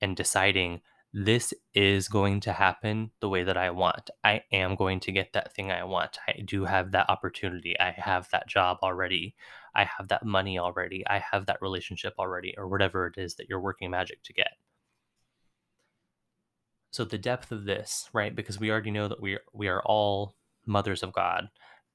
and 0.00 0.16
deciding 0.16 0.80
this 1.12 1.54
is 1.74 2.08
going 2.08 2.40
to 2.40 2.52
happen 2.52 3.10
the 3.20 3.28
way 3.28 3.42
that 3.42 3.56
I 3.56 3.70
want. 3.70 4.10
I 4.22 4.42
am 4.52 4.74
going 4.74 5.00
to 5.00 5.12
get 5.12 5.32
that 5.32 5.54
thing 5.54 5.72
I 5.72 5.84
want. 5.84 6.18
I 6.28 6.42
do 6.44 6.64
have 6.66 6.92
that 6.92 7.08
opportunity. 7.08 7.78
I 7.80 7.92
have 7.96 8.28
that 8.30 8.46
job 8.46 8.78
already. 8.82 9.34
I 9.74 9.84
have 9.84 10.08
that 10.08 10.24
money 10.24 10.58
already. 10.58 11.06
I 11.06 11.18
have 11.32 11.46
that 11.46 11.62
relationship 11.62 12.14
already, 12.18 12.54
or 12.58 12.68
whatever 12.68 13.06
it 13.06 13.16
is 13.16 13.36
that 13.36 13.48
you're 13.48 13.60
working 13.60 13.90
magic 13.90 14.22
to 14.24 14.32
get. 14.32 14.50
So 16.90 17.04
the 17.04 17.18
depth 17.18 17.52
of 17.52 17.64
this, 17.64 18.08
right? 18.12 18.34
Because 18.34 18.60
we 18.60 18.70
already 18.70 18.90
know 18.90 19.08
that 19.08 19.20
we 19.20 19.38
we 19.52 19.68
are 19.68 19.82
all 19.84 20.36
mothers 20.66 21.02
of 21.02 21.12
God 21.12 21.48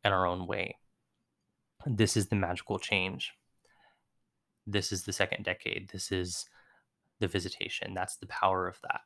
in 0.03 0.11
our 0.11 0.25
own 0.25 0.47
way. 0.47 0.77
This 1.85 2.17
is 2.17 2.27
the 2.27 2.35
magical 2.35 2.79
change. 2.79 3.33
This 4.65 4.91
is 4.91 5.03
the 5.03 5.13
second 5.13 5.43
decade. 5.43 5.89
This 5.89 6.11
is 6.11 6.45
the 7.19 7.27
visitation. 7.27 7.93
That's 7.93 8.17
the 8.17 8.27
power 8.27 8.67
of 8.67 8.79
that. 8.83 9.01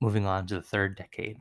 Moving 0.00 0.26
on 0.26 0.46
to 0.48 0.54
the 0.54 0.62
third 0.62 0.96
decade 0.96 1.38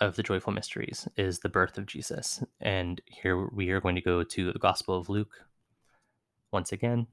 of 0.00 0.16
the 0.16 0.22
joyful 0.22 0.52
mysteries 0.52 1.08
is 1.16 1.38
the 1.38 1.48
birth 1.48 1.78
of 1.78 1.86
Jesus. 1.86 2.42
And 2.60 3.00
here 3.06 3.46
we 3.46 3.70
are 3.70 3.80
going 3.80 3.94
to 3.94 4.00
go 4.00 4.22
to 4.22 4.52
the 4.52 4.58
Gospel 4.58 4.98
of 4.98 5.08
Luke 5.08 5.46
once 6.52 6.72
again, 6.72 7.06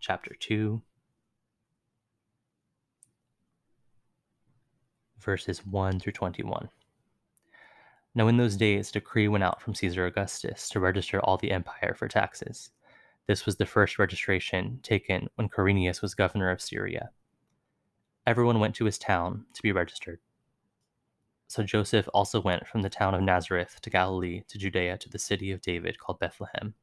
chapter 0.00 0.34
2, 0.38 0.80
verses 5.18 5.66
1 5.66 6.00
through 6.00 6.12
21. 6.12 6.68
Now, 8.14 8.28
in 8.28 8.36
those 8.38 8.56
days, 8.56 8.88
a 8.90 8.94
decree 8.94 9.28
went 9.28 9.44
out 9.44 9.60
from 9.60 9.74
Caesar 9.74 10.06
Augustus 10.06 10.68
to 10.70 10.80
register 10.80 11.20
all 11.20 11.36
the 11.36 11.50
empire 11.50 11.94
for 11.94 12.08
taxes. 12.08 12.70
This 13.26 13.44
was 13.44 13.56
the 13.56 13.66
first 13.66 13.98
registration 13.98 14.78
taken 14.84 15.28
when 15.34 15.48
Quirinius 15.48 16.00
was 16.00 16.14
governor 16.14 16.48
of 16.48 16.62
Syria. 16.62 17.10
Everyone 18.24 18.60
went 18.60 18.76
to 18.76 18.84
his 18.84 18.98
town 18.98 19.46
to 19.52 19.62
be 19.62 19.72
registered. 19.72 20.20
So 21.48 21.64
Joseph 21.64 22.08
also 22.14 22.40
went 22.40 22.68
from 22.68 22.82
the 22.82 22.88
town 22.88 23.16
of 23.16 23.22
Nazareth 23.22 23.80
to 23.82 23.90
Galilee 23.90 24.42
to 24.46 24.58
Judea 24.58 24.98
to 24.98 25.08
the 25.08 25.18
city 25.18 25.50
of 25.50 25.60
David 25.60 25.98
called 25.98 26.20
Bethlehem, 26.20 26.74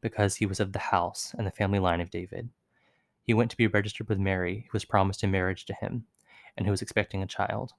because 0.00 0.36
he 0.36 0.46
was 0.46 0.60
of 0.60 0.72
the 0.72 0.78
house 0.78 1.34
and 1.36 1.44
the 1.44 1.50
family 1.50 1.80
line 1.80 2.00
of 2.00 2.10
David. 2.10 2.50
He 3.24 3.34
went 3.34 3.50
to 3.50 3.56
be 3.56 3.66
registered 3.66 4.08
with 4.08 4.20
Mary, 4.20 4.68
who 4.70 4.76
was 4.76 4.84
promised 4.84 5.24
in 5.24 5.32
marriage 5.32 5.64
to 5.66 5.74
him, 5.74 6.06
and 6.56 6.66
who 6.66 6.70
was 6.70 6.82
expecting 6.82 7.20
a 7.20 7.26
child. 7.26 7.72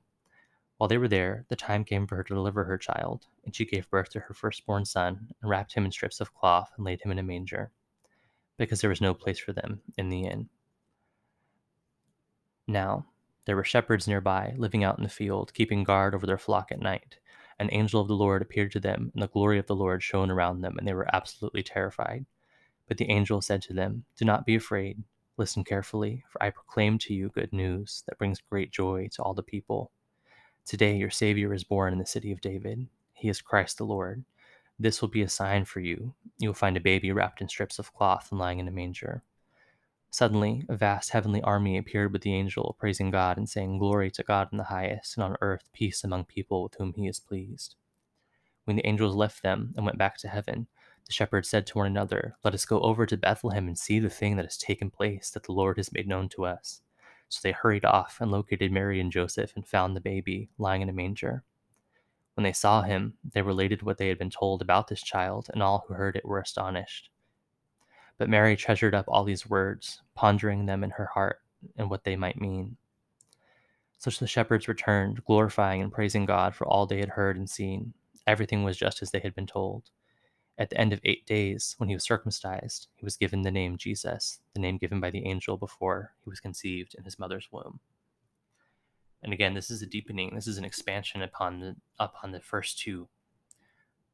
While 0.78 0.90
they 0.90 0.98
were 0.98 1.08
there, 1.08 1.46
the 1.48 1.56
time 1.56 1.86
came 1.86 2.08
for 2.08 2.18
her 2.18 2.24
to 2.26 2.34
deliver 2.34 2.66
her 2.66 2.78
child, 2.78 3.28
and 3.46 3.56
she 3.56 3.64
gave 3.64 3.90
birth 3.90 4.10
to 4.10 4.20
her 4.20 4.34
firstborn 4.34 4.84
son, 4.84 5.34
and 5.42 5.50
wrapped 5.50 5.76
him 5.76 5.86
in 5.86 5.94
strips 5.94 6.20
of 6.20 6.34
cloth, 6.34 6.74
and 6.76 6.86
laid 6.86 7.02
him 7.02 7.12
in 7.12 7.20
a 7.20 7.24
manger 7.24 7.72
because 8.58 8.82
there 8.82 8.90
was 8.90 9.02
no 9.02 9.14
place 9.14 9.40
for 9.40 9.54
them 9.54 9.82
in 9.98 10.10
the 10.10 10.24
inn. 10.24 10.50
Now, 12.68 13.06
there 13.46 13.56
were 13.56 13.64
shepherds 13.64 14.08
nearby, 14.08 14.56
living 14.58 14.84
out 14.84 14.98
in 14.98 15.04
the 15.04 15.10
field, 15.10 15.54
keeping 15.54 15.84
guard 15.84 16.16
over 16.16 16.26
their 16.26 16.38
flock 16.38 16.72
at 16.72 16.80
night. 16.80 17.18
An 17.60 17.70
angel 17.72 18.02
of 18.02 18.08
the 18.08 18.16
Lord 18.16 18.42
appeared 18.42 18.72
to 18.72 18.80
them, 18.80 19.12
and 19.14 19.22
the 19.22 19.28
glory 19.28 19.60
of 19.60 19.68
the 19.68 19.76
Lord 19.76 20.02
shone 20.02 20.32
around 20.32 20.62
them, 20.62 20.78
and 20.78 20.88
they 20.88 20.94
were 20.94 21.14
absolutely 21.14 21.64
terrified. 21.64 22.26
But 22.88 22.98
the 22.98 23.10
angel 23.10 23.42
said 23.42 23.62
to 23.64 23.74
them, 23.74 24.06
Do 24.18 24.26
not 24.26 24.46
be 24.46 24.56
afraid. 24.56 25.04
Listen 25.38 25.64
carefully, 25.64 26.24
for 26.30 26.42
I 26.42 26.50
proclaim 26.50 26.98
to 27.00 27.14
you 27.14 27.30
good 27.30 27.54
news 27.54 28.04
that 28.08 28.18
brings 28.18 28.42
great 28.42 28.72
joy 28.72 29.10
to 29.14 29.22
all 29.22 29.34
the 29.34 29.44
people. 29.44 29.92
Today 30.66 30.96
your 30.96 31.10
Savior 31.10 31.54
is 31.54 31.64
born 31.64 31.94
in 31.94 32.00
the 32.00 32.06
city 32.06 32.32
of 32.32 32.42
David. 32.42 32.88
He 33.14 33.30
is 33.30 33.42
Christ 33.42 33.78
the 33.78 33.86
Lord. 33.86 34.24
This 34.78 35.02
will 35.02 35.10
be 35.10 35.22
a 35.22 35.30
sign 35.30 35.66
for 35.66 35.80
you. 35.80 36.14
You 36.38 36.50
will 36.50 36.54
find 36.54 36.76
a 36.76 36.82
baby 36.82 37.12
wrapped 37.12 37.42
in 37.42 37.48
strips 37.48 37.80
of 37.80 37.94
cloth 37.94 38.28
and 38.32 38.40
lying 38.40 38.60
in 38.60 38.68
a 38.68 38.72
manger. 38.72 39.24
Suddenly, 40.10 40.66
a 40.70 40.76
vast 40.76 41.10
heavenly 41.12 41.42
army 41.42 41.78
appeared 41.78 42.14
with 42.14 42.22
the 42.22 42.34
angel, 42.34 42.76
praising 42.80 43.12
God 43.12 43.38
and 43.38 43.50
saying, 43.50 43.80
Glory 43.80 44.10
to 44.12 44.24
God 44.24 44.50
in 44.52 44.58
the 44.58 44.66
highest, 44.66 45.18
and 45.18 45.24
on 45.24 45.38
earth 45.42 45.70
peace 45.74 46.04
among 46.04 46.26
people 46.26 46.64
with 46.64 46.76
whom 46.76 46.94
he 46.94 47.08
is 47.08 47.20
pleased. 47.20 47.76
When 48.66 48.76
the 48.76 48.88
angels 48.88 49.16
left 49.16 49.44
them 49.44 49.74
and 49.76 49.86
went 49.86 49.98
back 49.98 50.18
to 50.20 50.28
heaven, 50.28 50.68
the 51.06 51.14
shepherds 51.14 51.50
said 51.50 51.68
to 51.68 51.78
one 51.78 51.88
another, 51.88 52.36
Let 52.44 52.54
us 52.54 52.66
go 52.66 52.80
over 52.80 53.06
to 53.06 53.18
Bethlehem 53.18 53.68
and 53.68 53.78
see 53.78 54.00
the 54.00 54.10
thing 54.10 54.38
that 54.38 54.46
has 54.46 54.58
taken 54.58 54.90
place 54.90 55.30
that 55.32 55.44
the 55.44 55.52
Lord 55.52 55.78
has 55.78 55.92
made 55.94 56.08
known 56.08 56.30
to 56.30 56.46
us. 56.46 56.82
So 57.30 57.40
they 57.44 57.52
hurried 57.52 57.86
off 57.86 58.18
and 58.20 58.32
located 58.32 58.72
Mary 58.72 59.00
and 59.00 59.12
Joseph 59.12 59.54
and 59.56 59.68
found 59.68 59.96
the 59.96 60.02
baby 60.02 60.50
lying 60.58 60.82
in 60.82 60.90
a 60.90 60.94
manger. 60.94 61.44
When 62.36 62.44
they 62.44 62.54
saw 62.54 62.82
him, 62.82 63.14
they 63.34 63.42
related 63.42 63.82
what 63.82 63.98
they 63.98 64.10
had 64.10 64.18
been 64.18 64.30
told 64.30 64.62
about 64.62 64.88
this 64.88 65.02
child, 65.02 65.48
and 65.54 65.64
all 65.64 65.86
who 65.88 65.94
heard 65.94 66.16
it 66.16 66.26
were 66.26 66.40
astonished. 66.40 67.10
But 68.18 68.30
Mary 68.30 68.56
treasured 68.56 68.94
up 68.94 69.06
all 69.08 69.24
these 69.24 69.50
words, 69.50 70.02
pondering 70.14 70.66
them 70.66 70.84
in 70.84 70.92
her 70.92 71.08
heart 71.08 71.42
and 71.78 71.90
what 71.90 72.04
they 72.04 72.16
might 72.16 72.40
mean. 72.40 72.78
So 73.98 74.12
the 74.12 74.28
shepherds 74.28 74.68
returned, 74.68 75.24
glorifying 75.26 75.82
and 75.82 75.92
praising 75.92 76.26
God 76.26 76.54
for 76.54 76.68
all 76.68 76.86
they 76.86 77.00
had 77.00 77.10
heard 77.10 77.38
and 77.38 77.50
seen. 77.50 77.94
Everything 78.28 78.64
was 78.64 78.78
just 78.78 79.02
as 79.02 79.12
they 79.12 79.20
had 79.20 79.34
been 79.34 79.48
told. 79.48 79.90
At 80.58 80.70
the 80.70 80.80
end 80.80 80.94
of 80.94 81.02
eight 81.04 81.26
days, 81.26 81.76
when 81.78 81.90
he 81.90 81.96
was 81.96 82.04
circumcised, 82.04 82.88
he 82.96 83.06
was 83.06 83.18
given 83.18 83.42
the 83.42 83.52
name 83.52 83.78
Jesus, 83.78 84.40
the 84.54 84.60
name 84.60 84.78
given 84.78 85.00
by 85.00 85.10
the 85.10 85.26
angel 85.26 85.58
before 85.58 86.14
he 86.24 86.30
was 86.30 86.40
conceived 86.40 86.96
in 86.96 87.04
his 87.04 87.20
mother's 87.20 87.48
womb. 87.52 87.80
And 89.26 89.34
again, 89.34 89.56
this 89.56 89.72
is 89.72 89.82
a 89.82 89.88
deepening. 89.88 90.36
This 90.36 90.46
is 90.46 90.60
an 90.60 90.66
expansion 90.66 91.24
upon 91.24 91.60
the 91.60 91.76
upon 91.98 92.32
the 92.32 92.40
first 92.40 92.78
two 92.78 93.08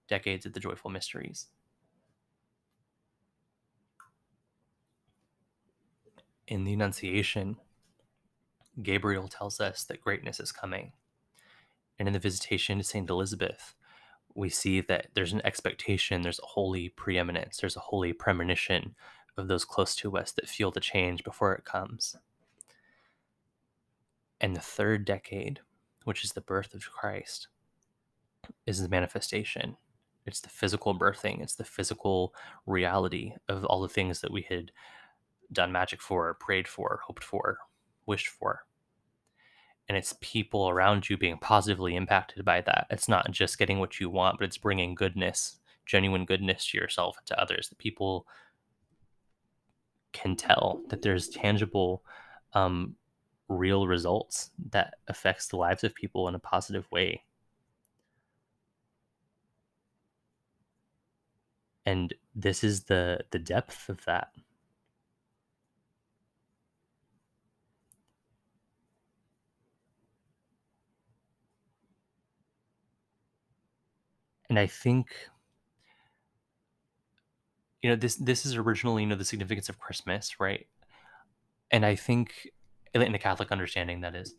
decades 0.07 0.45
of 0.45 0.53
the 0.53 0.59
joyful 0.61 0.89
mysteries. 0.89 1.47
In 6.47 6.63
the 6.63 6.71
Annunciation, 6.71 7.57
Gabriel 8.81 9.27
tells 9.27 9.59
us 9.59 9.83
that 9.83 9.99
greatness 9.99 10.39
is 10.39 10.53
coming. 10.53 10.93
And 11.99 12.07
in 12.07 12.13
the 12.13 12.19
visitation 12.19 12.77
to 12.77 12.83
St. 12.85 13.09
Elizabeth, 13.09 13.75
we 14.33 14.47
see 14.47 14.79
that 14.79 15.07
there's 15.13 15.33
an 15.33 15.45
expectation, 15.45 16.21
there's 16.21 16.39
a 16.39 16.45
holy 16.45 16.87
preeminence, 16.87 17.57
there's 17.57 17.75
a 17.75 17.81
holy 17.81 18.13
premonition 18.13 18.95
of 19.35 19.49
those 19.49 19.65
close 19.65 19.93
to 19.97 20.17
us 20.17 20.31
that 20.31 20.47
feel 20.47 20.71
the 20.71 20.79
change 20.79 21.25
before 21.25 21.53
it 21.53 21.65
comes. 21.65 22.15
And 24.41 24.55
the 24.55 24.61
third 24.61 25.05
decade, 25.05 25.61
which 26.03 26.25
is 26.25 26.33
the 26.33 26.41
birth 26.41 26.73
of 26.73 26.91
Christ, 26.91 27.47
is 28.65 28.81
the 28.81 28.89
manifestation. 28.89 29.77
It's 30.25 30.41
the 30.41 30.49
physical 30.49 30.97
birthing, 30.97 31.41
it's 31.41 31.55
the 31.55 31.63
physical 31.63 32.33
reality 32.65 33.33
of 33.47 33.63
all 33.65 33.81
the 33.81 33.87
things 33.87 34.21
that 34.21 34.31
we 34.31 34.41
had 34.41 34.71
done 35.51 35.71
magic 35.71 36.01
for, 36.01 36.33
prayed 36.33 36.67
for, 36.67 37.01
hoped 37.05 37.23
for, 37.23 37.59
wished 38.05 38.27
for. 38.27 38.65
And 39.87 39.97
it's 39.97 40.15
people 40.21 40.69
around 40.69 41.09
you 41.09 41.17
being 41.17 41.37
positively 41.37 41.95
impacted 41.95 42.45
by 42.45 42.61
that. 42.61 42.87
It's 42.89 43.09
not 43.09 43.29
just 43.31 43.57
getting 43.57 43.79
what 43.79 43.99
you 43.99 44.09
want, 44.09 44.39
but 44.39 44.45
it's 44.45 44.57
bringing 44.57 44.95
goodness, 44.95 45.59
genuine 45.85 46.25
goodness 46.25 46.65
to 46.67 46.77
yourself 46.77 47.17
and 47.17 47.27
to 47.27 47.39
others. 47.39 47.69
That 47.69 47.77
people 47.77 48.25
can 50.13 50.35
tell 50.35 50.81
that 50.87 51.01
there's 51.01 51.29
tangible 51.29 52.03
um, 52.53 52.95
real 53.51 53.87
results 53.87 54.51
that 54.71 54.95
affects 55.07 55.47
the 55.47 55.57
lives 55.57 55.83
of 55.83 55.93
people 55.95 56.27
in 56.27 56.35
a 56.35 56.39
positive 56.39 56.89
way. 56.91 57.23
And 61.85 62.13
this 62.35 62.63
is 62.63 62.85
the 62.85 63.25
the 63.31 63.39
depth 63.39 63.89
of 63.89 64.03
that. 64.05 64.29
And 74.49 74.59
i 74.59 74.67
think 74.67 75.07
you 77.81 77.89
know 77.89 77.95
this 77.95 78.15
this 78.15 78.45
is 78.45 78.55
originally 78.55 79.03
you 79.03 79.09
know 79.09 79.15
the 79.15 79.25
significance 79.25 79.69
of 79.69 79.79
christmas 79.79 80.39
right? 80.39 80.67
And 81.71 81.85
i 81.85 81.95
think 81.95 82.49
in 82.93 83.11
the 83.11 83.19
Catholic 83.19 83.51
understanding, 83.51 84.01
that 84.01 84.15
is. 84.15 84.35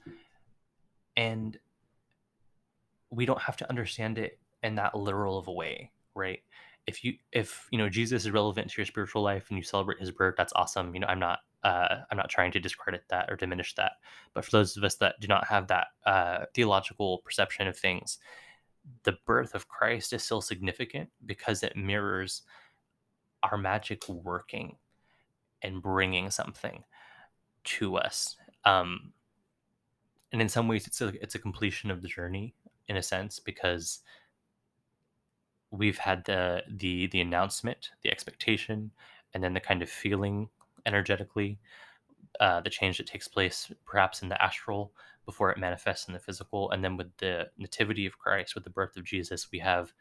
And 1.17 1.59
we 3.11 3.27
don't 3.27 3.41
have 3.41 3.57
to 3.59 3.69
understand 3.69 4.19
it 4.19 4.39
in 4.63 4.77
that 4.77 4.95
literal 4.95 5.39
of 5.39 5.49
a 5.49 5.53
way, 5.53 5.91
right? 6.15 6.41
If 6.87 7.05
you 7.05 7.15
if 7.31 7.69
you 7.71 7.79
know 7.79 7.89
Jesus 7.89 8.25
is 8.25 8.31
relevant 8.31 8.71
to 8.71 8.81
your 8.81 8.87
spiritual 8.87 9.23
life 9.23 9.47
and 9.49 9.59
you 9.59 9.63
celebrate 9.63 10.01
his 10.01 10.11
birth, 10.11 10.35
that's 10.37 10.53
awesome. 10.55 10.95
You 10.95 11.01
know, 11.01 11.07
I'm 11.07 11.21
not 11.21 11.41
uh, 11.63 11.99
I'm 12.11 12.17
not 12.17 12.29
trying 12.29 12.51
to 12.53 12.61
discredit 12.61 13.05
that 13.11 13.31
or 13.31 13.37
diminish 13.37 13.75
that. 13.77 13.93
But 14.35 14.45
for 14.45 14.51
those 14.51 14.77
of 14.77 14.83
us 14.83 14.97
that 14.97 15.21
do 15.21 15.29
not 15.29 15.47
have 15.47 15.69
that 15.69 15.89
uh, 16.05 16.47
theological 16.55 17.19
perception 17.19 17.69
of 17.69 17.79
things, 17.79 18.19
the 19.05 19.17
birth 19.27 19.55
of 19.55 19.69
Christ 19.69 20.13
is 20.13 20.25
still 20.25 20.41
significant 20.41 21.11
because 21.25 21.63
it 21.63 21.77
mirrors 21.77 22.43
our 23.43 23.57
magic 23.57 24.09
working 24.09 24.77
and 25.63 25.83
bringing 25.83 26.31
something 26.31 26.83
to 27.65 27.97
us 27.97 28.37
um, 28.65 29.13
and 30.33 30.41
in 30.43 30.49
some 30.49 30.69
ways, 30.69 30.87
it's 30.87 31.01
a 31.01 31.09
it's 31.23 31.35
a 31.35 31.39
completion 31.39 31.91
of 31.91 32.03
the 32.03 32.09
journey 32.09 32.55
in 32.89 32.97
a 32.97 33.03
sense 33.03 33.39
because 33.41 34.01
we've 35.71 35.99
had 35.99 36.25
the 36.25 36.63
the 36.69 37.07
the 37.09 37.21
announcement, 37.21 37.91
the 38.03 38.11
expectation, 38.11 38.91
and 39.35 39.43
then 39.43 39.55
the 39.55 39.61
kind 39.61 39.83
of 39.83 39.89
feeling 39.91 40.49
energetically. 40.87 41.59
uh, 42.41 42.61
the 42.61 42.71
change 42.71 42.99
that 42.99 43.07
takes 43.07 43.29
place 43.29 43.71
perhaps 43.85 44.23
in 44.23 44.29
the 44.29 44.43
astral 44.43 44.93
before 45.27 45.51
it 45.51 45.59
manifests 45.59 46.09
in 46.09 46.15
the 46.15 46.21
physical. 46.21 46.71
And 46.71 46.85
then 46.85 46.97
with 46.97 47.17
the 47.19 47.49
nativity 47.59 48.07
of 48.07 48.19
Christ, 48.19 48.55
with 48.55 48.65
the 48.65 48.71
birth 48.71 48.97
of 48.97 49.05
Jesus, 49.05 49.51
we 49.53 49.59
have 49.61 49.93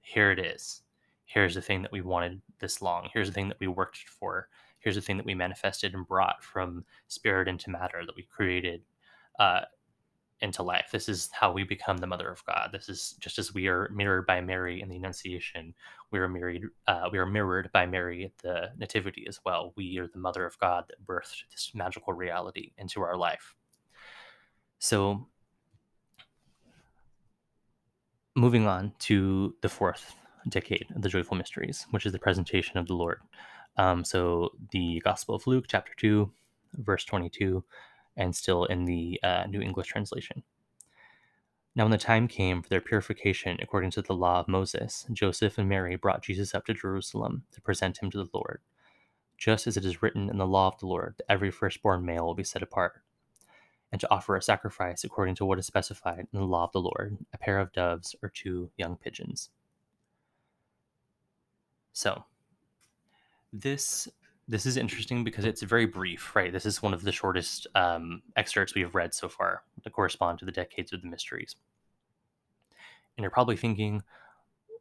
here 0.00 0.30
it 0.30 0.38
is. 0.38 0.82
Here's 1.24 1.54
the 1.54 1.62
thing 1.62 1.82
that 1.82 1.92
we 1.92 2.00
wanted 2.00 2.40
this 2.60 2.80
long. 2.82 3.08
Here's 3.12 3.28
the 3.28 3.34
thing 3.34 3.48
that 3.48 3.60
we 3.60 3.66
worked 3.68 3.98
for. 4.08 4.48
Here's 4.80 4.96
the 4.96 5.02
thing 5.02 5.16
that 5.16 5.26
we 5.26 5.34
manifested 5.34 5.94
and 5.94 6.06
brought 6.06 6.42
from 6.42 6.84
spirit 7.08 7.48
into 7.48 7.70
matter 7.70 8.02
that 8.04 8.16
we 8.16 8.22
created 8.22 8.82
uh, 9.38 9.62
into 10.40 10.62
life. 10.62 10.88
This 10.92 11.08
is 11.08 11.30
how 11.32 11.52
we 11.52 11.64
become 11.64 11.98
the 11.98 12.06
mother 12.06 12.30
of 12.30 12.44
God. 12.44 12.70
This 12.72 12.88
is 12.88 13.16
just 13.18 13.38
as 13.38 13.52
we 13.52 13.66
are 13.66 13.90
mirrored 13.92 14.26
by 14.26 14.40
Mary 14.40 14.80
in 14.80 14.88
the 14.88 14.96
Annunciation. 14.96 15.74
We 16.10 16.18
are 16.20 16.28
married. 16.28 16.64
Uh, 16.86 17.08
we 17.10 17.18
are 17.18 17.26
mirrored 17.26 17.70
by 17.72 17.86
Mary 17.86 18.24
at 18.24 18.38
the 18.38 18.70
Nativity 18.78 19.26
as 19.28 19.40
well. 19.44 19.72
We 19.76 19.98
are 19.98 20.06
the 20.06 20.18
mother 20.18 20.44
of 20.44 20.58
God 20.58 20.84
that 20.88 21.04
birthed 21.04 21.42
this 21.50 21.72
magical 21.74 22.12
reality 22.12 22.72
into 22.78 23.02
our 23.02 23.16
life. 23.16 23.54
So, 24.78 25.26
moving 28.36 28.68
on 28.68 28.92
to 29.00 29.56
the 29.60 29.68
fourth 29.68 30.14
decade 30.48 30.86
of 30.94 31.02
the 31.02 31.08
joyful 31.08 31.36
mysteries, 31.36 31.86
which 31.90 32.06
is 32.06 32.12
the 32.12 32.18
presentation 32.18 32.78
of 32.78 32.86
the 32.86 32.94
Lord. 32.94 33.20
Um, 33.78 34.04
so, 34.04 34.50
the 34.70 35.00
Gospel 35.04 35.34
of 35.34 35.46
Luke, 35.46 35.64
chapter 35.68 35.92
two, 35.96 36.30
verse 36.74 37.04
twenty-two 37.04 37.64
and 38.16 38.34
still 38.34 38.64
in 38.64 38.84
the 38.84 39.20
uh, 39.22 39.44
New 39.48 39.60
English 39.60 39.86
translation. 39.86 40.42
Now, 41.76 41.84
when 41.84 41.92
the 41.92 41.98
time 41.98 42.26
came 42.26 42.60
for 42.60 42.68
their 42.68 42.80
purification 42.80 43.56
according 43.62 43.92
to 43.92 44.02
the 44.02 44.12
law 44.12 44.40
of 44.40 44.48
Moses, 44.48 45.06
Joseph 45.12 45.56
and 45.56 45.68
Mary 45.68 45.94
brought 45.94 46.24
Jesus 46.24 46.52
up 46.52 46.66
to 46.66 46.74
Jerusalem 46.74 47.44
to 47.52 47.60
present 47.60 47.98
him 47.98 48.10
to 48.10 48.18
the 48.18 48.28
Lord. 48.34 48.60
Just 49.36 49.68
as 49.68 49.76
it 49.76 49.84
is 49.84 50.02
written 50.02 50.28
in 50.28 50.38
the 50.38 50.46
law 50.48 50.66
of 50.66 50.80
the 50.80 50.86
Lord 50.86 51.14
that 51.16 51.32
every 51.32 51.52
firstborn 51.52 52.04
male 52.04 52.26
will 52.26 52.34
be 52.34 52.42
set 52.42 52.60
apart, 52.60 53.02
and 53.92 54.00
to 54.00 54.10
offer 54.10 54.34
a 54.34 54.42
sacrifice 54.42 55.04
according 55.04 55.36
to 55.36 55.44
what 55.44 55.60
is 55.60 55.66
specified 55.66 56.26
in 56.32 56.40
the 56.40 56.44
law 56.44 56.64
of 56.64 56.72
the 56.72 56.80
Lord 56.80 57.16
a 57.32 57.38
pair 57.38 57.60
of 57.60 57.72
doves 57.72 58.16
or 58.20 58.28
two 58.28 58.70
young 58.76 58.96
pigeons. 58.96 59.50
So, 61.92 62.24
this 63.52 64.08
this 64.50 64.64
is 64.64 64.78
interesting 64.78 65.24
because 65.24 65.44
it's 65.44 65.62
very 65.62 65.84
brief, 65.84 66.34
right? 66.34 66.50
This 66.50 66.64
is 66.64 66.82
one 66.82 66.94
of 66.94 67.02
the 67.02 67.12
shortest 67.12 67.66
um, 67.74 68.22
excerpts 68.34 68.74
we 68.74 68.80
have 68.80 68.94
read 68.94 69.12
so 69.12 69.28
far 69.28 69.62
that 69.84 69.92
correspond 69.92 70.38
to 70.38 70.46
the 70.46 70.52
decades 70.52 70.90
of 70.92 71.02
the 71.02 71.08
mysteries. 71.08 71.54
And 73.16 73.22
you're 73.22 73.30
probably 73.30 73.58
thinking, 73.58 74.02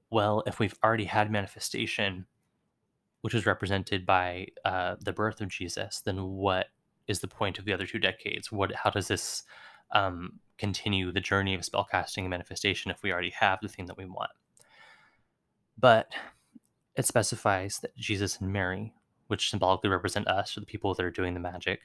well, 0.09 0.41
if 0.47 0.59
we've 0.59 0.75
already 0.83 1.03
had 1.03 1.29
manifestation, 1.29 2.27
which 3.21 3.33
is 3.33 3.45
represented 3.45 4.05
by 4.05 4.47
uh, 4.63 4.95
the 5.01 5.11
birth 5.11 5.41
of 5.41 5.49
Jesus, 5.49 5.99
then 5.99 6.23
what 6.23 6.67
is 7.07 7.19
the 7.19 7.27
point 7.27 7.59
of 7.59 7.65
the 7.65 7.73
other 7.73 7.85
two 7.85 7.99
decades? 7.99 8.51
What, 8.51 8.73
how 8.73 8.89
does 8.89 9.09
this 9.09 9.43
um, 9.91 10.39
continue 10.57 11.11
the 11.11 11.19
journey 11.19 11.55
of 11.55 11.61
spellcasting 11.61 12.19
and 12.19 12.29
manifestation 12.29 12.89
if 12.89 13.03
we 13.03 13.11
already 13.11 13.31
have 13.31 13.59
the 13.61 13.67
thing 13.67 13.87
that 13.87 13.97
we 13.97 14.05
want? 14.05 14.31
But 15.77 16.07
it 16.97 17.05
specifies 17.05 17.79
that 17.79 17.95
Jesus 17.95 18.41
and 18.41 18.51
Mary 18.51 18.93
which 19.27 19.49
symbolically 19.49 19.89
represent 19.89 20.27
us 20.27 20.57
or 20.57 20.61
the 20.61 20.65
people 20.65 20.93
that 20.93 21.05
are 21.05 21.11
doing 21.11 21.33
the 21.33 21.39
magic. 21.39 21.81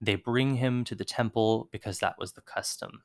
They 0.00 0.14
bring 0.14 0.56
him 0.56 0.84
to 0.84 0.94
the 0.94 1.04
temple 1.04 1.68
because 1.72 1.98
that 1.98 2.18
was 2.18 2.32
the 2.32 2.40
custom. 2.42 3.02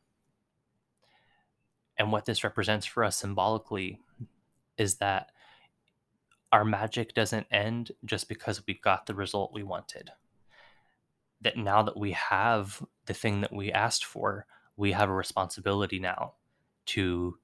And 1.97 2.11
what 2.11 2.25
this 2.25 2.43
represents 2.43 2.85
for 2.85 3.03
us 3.03 3.17
symbolically 3.17 3.99
is 4.77 4.95
that 4.95 5.31
our 6.51 6.65
magic 6.65 7.13
doesn't 7.13 7.47
end 7.51 7.91
just 8.05 8.27
because 8.27 8.65
we 8.65 8.73
got 8.73 9.05
the 9.05 9.13
result 9.13 9.53
we 9.53 9.63
wanted. 9.63 10.11
That 11.41 11.57
now 11.57 11.83
that 11.83 11.97
we 11.97 12.11
have 12.13 12.83
the 13.05 13.13
thing 13.13 13.41
that 13.41 13.53
we 13.53 13.71
asked 13.71 14.03
for, 14.03 14.45
we 14.75 14.91
have 14.93 15.09
a 15.09 15.13
responsibility 15.13 15.99
now 15.99 16.33
to 16.87 17.37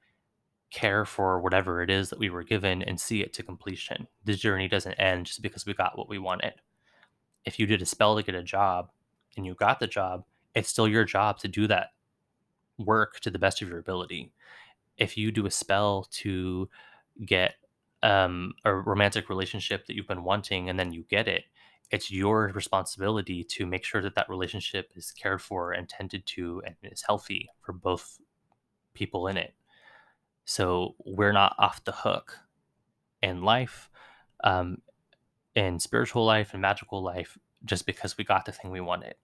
care 0.75 1.05
for 1.05 1.39
whatever 1.39 1.81
it 1.81 1.89
is 1.89 2.09
that 2.09 2.19
we 2.19 2.29
were 2.29 2.43
given 2.43 2.83
and 2.83 2.99
see 2.99 3.21
it 3.21 3.31
to 3.33 3.41
completion. 3.41 4.07
The 4.25 4.33
journey 4.33 4.67
doesn't 4.67 4.95
end 4.95 5.25
just 5.25 5.41
because 5.41 5.65
we 5.65 5.73
got 5.73 5.97
what 5.97 6.09
we 6.09 6.19
wanted. 6.19 6.55
If 7.45 7.57
you 7.59 7.65
did 7.65 7.81
a 7.81 7.85
spell 7.85 8.17
to 8.17 8.23
get 8.23 8.35
a 8.35 8.43
job 8.43 8.89
and 9.37 9.45
you 9.45 9.53
got 9.53 9.79
the 9.79 9.87
job, 9.87 10.25
it's 10.53 10.67
still 10.67 10.87
your 10.87 11.05
job 11.05 11.39
to 11.39 11.47
do 11.47 11.65
that 11.67 11.93
work 12.77 13.21
to 13.21 13.31
the 13.31 13.39
best 13.39 13.61
of 13.61 13.69
your 13.69 13.79
ability. 13.79 14.33
If 14.97 15.17
you 15.17 15.31
do 15.31 15.45
a 15.45 15.51
spell 15.51 16.07
to 16.11 16.67
get 17.25 17.53
um, 18.03 18.53
a 18.65 18.75
romantic 18.75 19.29
relationship 19.29 19.85
that 19.85 19.95
you've 19.95 20.07
been 20.07 20.25
wanting 20.25 20.69
and 20.69 20.77
then 20.77 20.91
you 20.91 21.05
get 21.09 21.29
it, 21.29 21.45
it's 21.89 22.11
your 22.11 22.51
responsibility 22.53 23.45
to 23.45 23.65
make 23.65 23.85
sure 23.85 24.01
that 24.01 24.15
that 24.15 24.29
relationship 24.29 24.91
is 24.93 25.11
cared 25.11 25.41
for 25.41 25.71
and 25.71 25.87
tended 25.87 26.25
to 26.25 26.61
and 26.65 26.75
is 26.83 27.03
healthy 27.07 27.49
for 27.61 27.71
both 27.71 28.19
people 28.93 29.27
in 29.27 29.37
it. 29.37 29.53
So 30.45 30.95
we're 31.03 31.33
not 31.33 31.55
off 31.57 31.83
the 31.83 31.91
hook 31.91 32.39
in 33.21 33.41
life, 33.41 33.89
um, 34.43 34.81
in 35.55 35.79
spiritual 35.79 36.25
life 36.25 36.51
and 36.53 36.61
magical 36.61 37.03
life, 37.03 37.37
just 37.63 37.85
because 37.85 38.17
we 38.17 38.23
got 38.23 38.45
the 38.45 38.51
thing 38.51 38.71
we 38.71 38.81
wanted. 38.81 39.15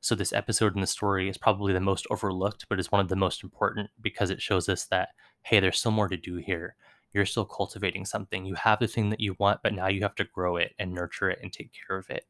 So 0.00 0.14
this 0.14 0.32
episode 0.32 0.74
in 0.74 0.80
the 0.80 0.86
story 0.86 1.28
is 1.28 1.38
probably 1.38 1.72
the 1.72 1.80
most 1.80 2.06
overlooked, 2.10 2.66
but 2.68 2.80
is 2.80 2.92
one 2.92 3.00
of 3.00 3.08
the 3.08 3.16
most 3.16 3.42
important 3.42 3.90
because 4.00 4.30
it 4.30 4.42
shows 4.42 4.68
us 4.68 4.84
that 4.86 5.10
hey, 5.42 5.60
there's 5.60 5.78
still 5.78 5.92
more 5.92 6.08
to 6.08 6.16
do 6.16 6.36
here. 6.36 6.74
You're 7.12 7.26
still 7.26 7.44
cultivating 7.44 8.06
something. 8.06 8.46
You 8.46 8.54
have 8.54 8.80
the 8.80 8.88
thing 8.88 9.10
that 9.10 9.20
you 9.20 9.36
want, 9.38 9.60
but 9.62 9.74
now 9.74 9.88
you 9.88 10.02
have 10.02 10.14
to 10.16 10.24
grow 10.24 10.56
it 10.56 10.74
and 10.78 10.92
nurture 10.92 11.30
it 11.30 11.38
and 11.42 11.52
take 11.52 11.70
care 11.86 11.98
of 11.98 12.08
it. 12.10 12.24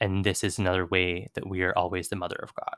And 0.00 0.24
this 0.24 0.44
is 0.44 0.58
another 0.58 0.84
way 0.84 1.30
that 1.34 1.48
we 1.48 1.62
are 1.62 1.76
always 1.76 2.08
the 2.08 2.16
mother 2.16 2.38
of 2.42 2.54
God 2.54 2.76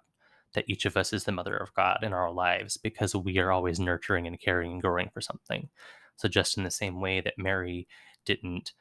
that 0.55 0.65
each 0.69 0.87
of 0.87 0.97
us 0.97 1.13
is 1.13 1.25
the 1.25 1.33
mother 1.33 1.57
of 1.57 1.75
God 1.75 1.99
in 2.03 2.13
our 2.13 2.33
lives 2.33 2.77
because 2.77 3.15
we 3.15 3.39
are 3.39 3.53
always 3.53 3.79
nurturing 3.79 4.27
and 4.27 4.41
caring 4.41 4.73
and 4.73 4.83
growing 4.83 5.11
for 5.13 5.21
something. 5.21 5.69
So, 6.17 6.29
just 6.29 6.57
in 6.57 6.65
the 6.65 6.71
same 6.71 7.01
way 7.01 7.21
that 7.21 7.39
Mary 7.39 7.87
didn't 8.25 8.73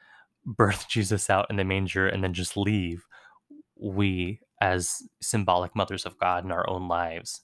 birth 0.44 0.86
Jesus 0.90 1.28
out 1.30 1.46
in 1.50 1.56
the 1.56 1.64
manger 1.64 2.06
and 2.08 2.22
then 2.22 2.32
just 2.32 2.56
leave, 2.56 3.04
we, 3.76 4.40
as 4.60 5.02
symbolic 5.20 5.74
mothers 5.74 6.06
of 6.06 6.18
God 6.18 6.44
in 6.44 6.52
our 6.52 6.68
own 6.68 6.88
lives, 6.88 7.40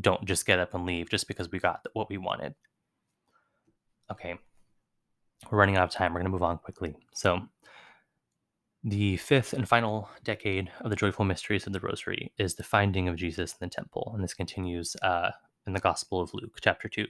don't 0.00 0.24
just 0.24 0.46
get 0.46 0.58
up 0.58 0.74
and 0.74 0.84
leave 0.84 1.08
just 1.08 1.28
because 1.28 1.50
we 1.50 1.58
got 1.58 1.86
what 1.92 2.10
we 2.10 2.18
wanted. 2.18 2.54
Okay, 4.10 4.34
we're 5.50 5.58
running 5.58 5.76
out 5.76 5.84
of 5.84 5.90
time. 5.90 6.12
We're 6.12 6.20
going 6.20 6.26
to 6.26 6.32
move 6.32 6.42
on 6.42 6.58
quickly. 6.58 6.94
So, 7.14 7.42
the 8.84 9.16
fifth 9.16 9.54
and 9.54 9.66
final 9.66 10.10
decade 10.24 10.70
of 10.82 10.90
the 10.90 10.96
joyful 10.96 11.24
mysteries 11.24 11.66
of 11.66 11.72
the 11.72 11.80
Rosary 11.80 12.30
is 12.36 12.54
the 12.54 12.62
finding 12.62 13.08
of 13.08 13.16
Jesus 13.16 13.52
in 13.52 13.56
the 13.60 13.74
temple, 13.74 14.12
and 14.14 14.22
this 14.22 14.34
continues 14.34 14.94
uh, 15.02 15.30
in 15.66 15.72
the 15.72 15.80
Gospel 15.80 16.20
of 16.20 16.34
Luke, 16.34 16.58
chapter 16.60 16.86
2. 16.86 17.06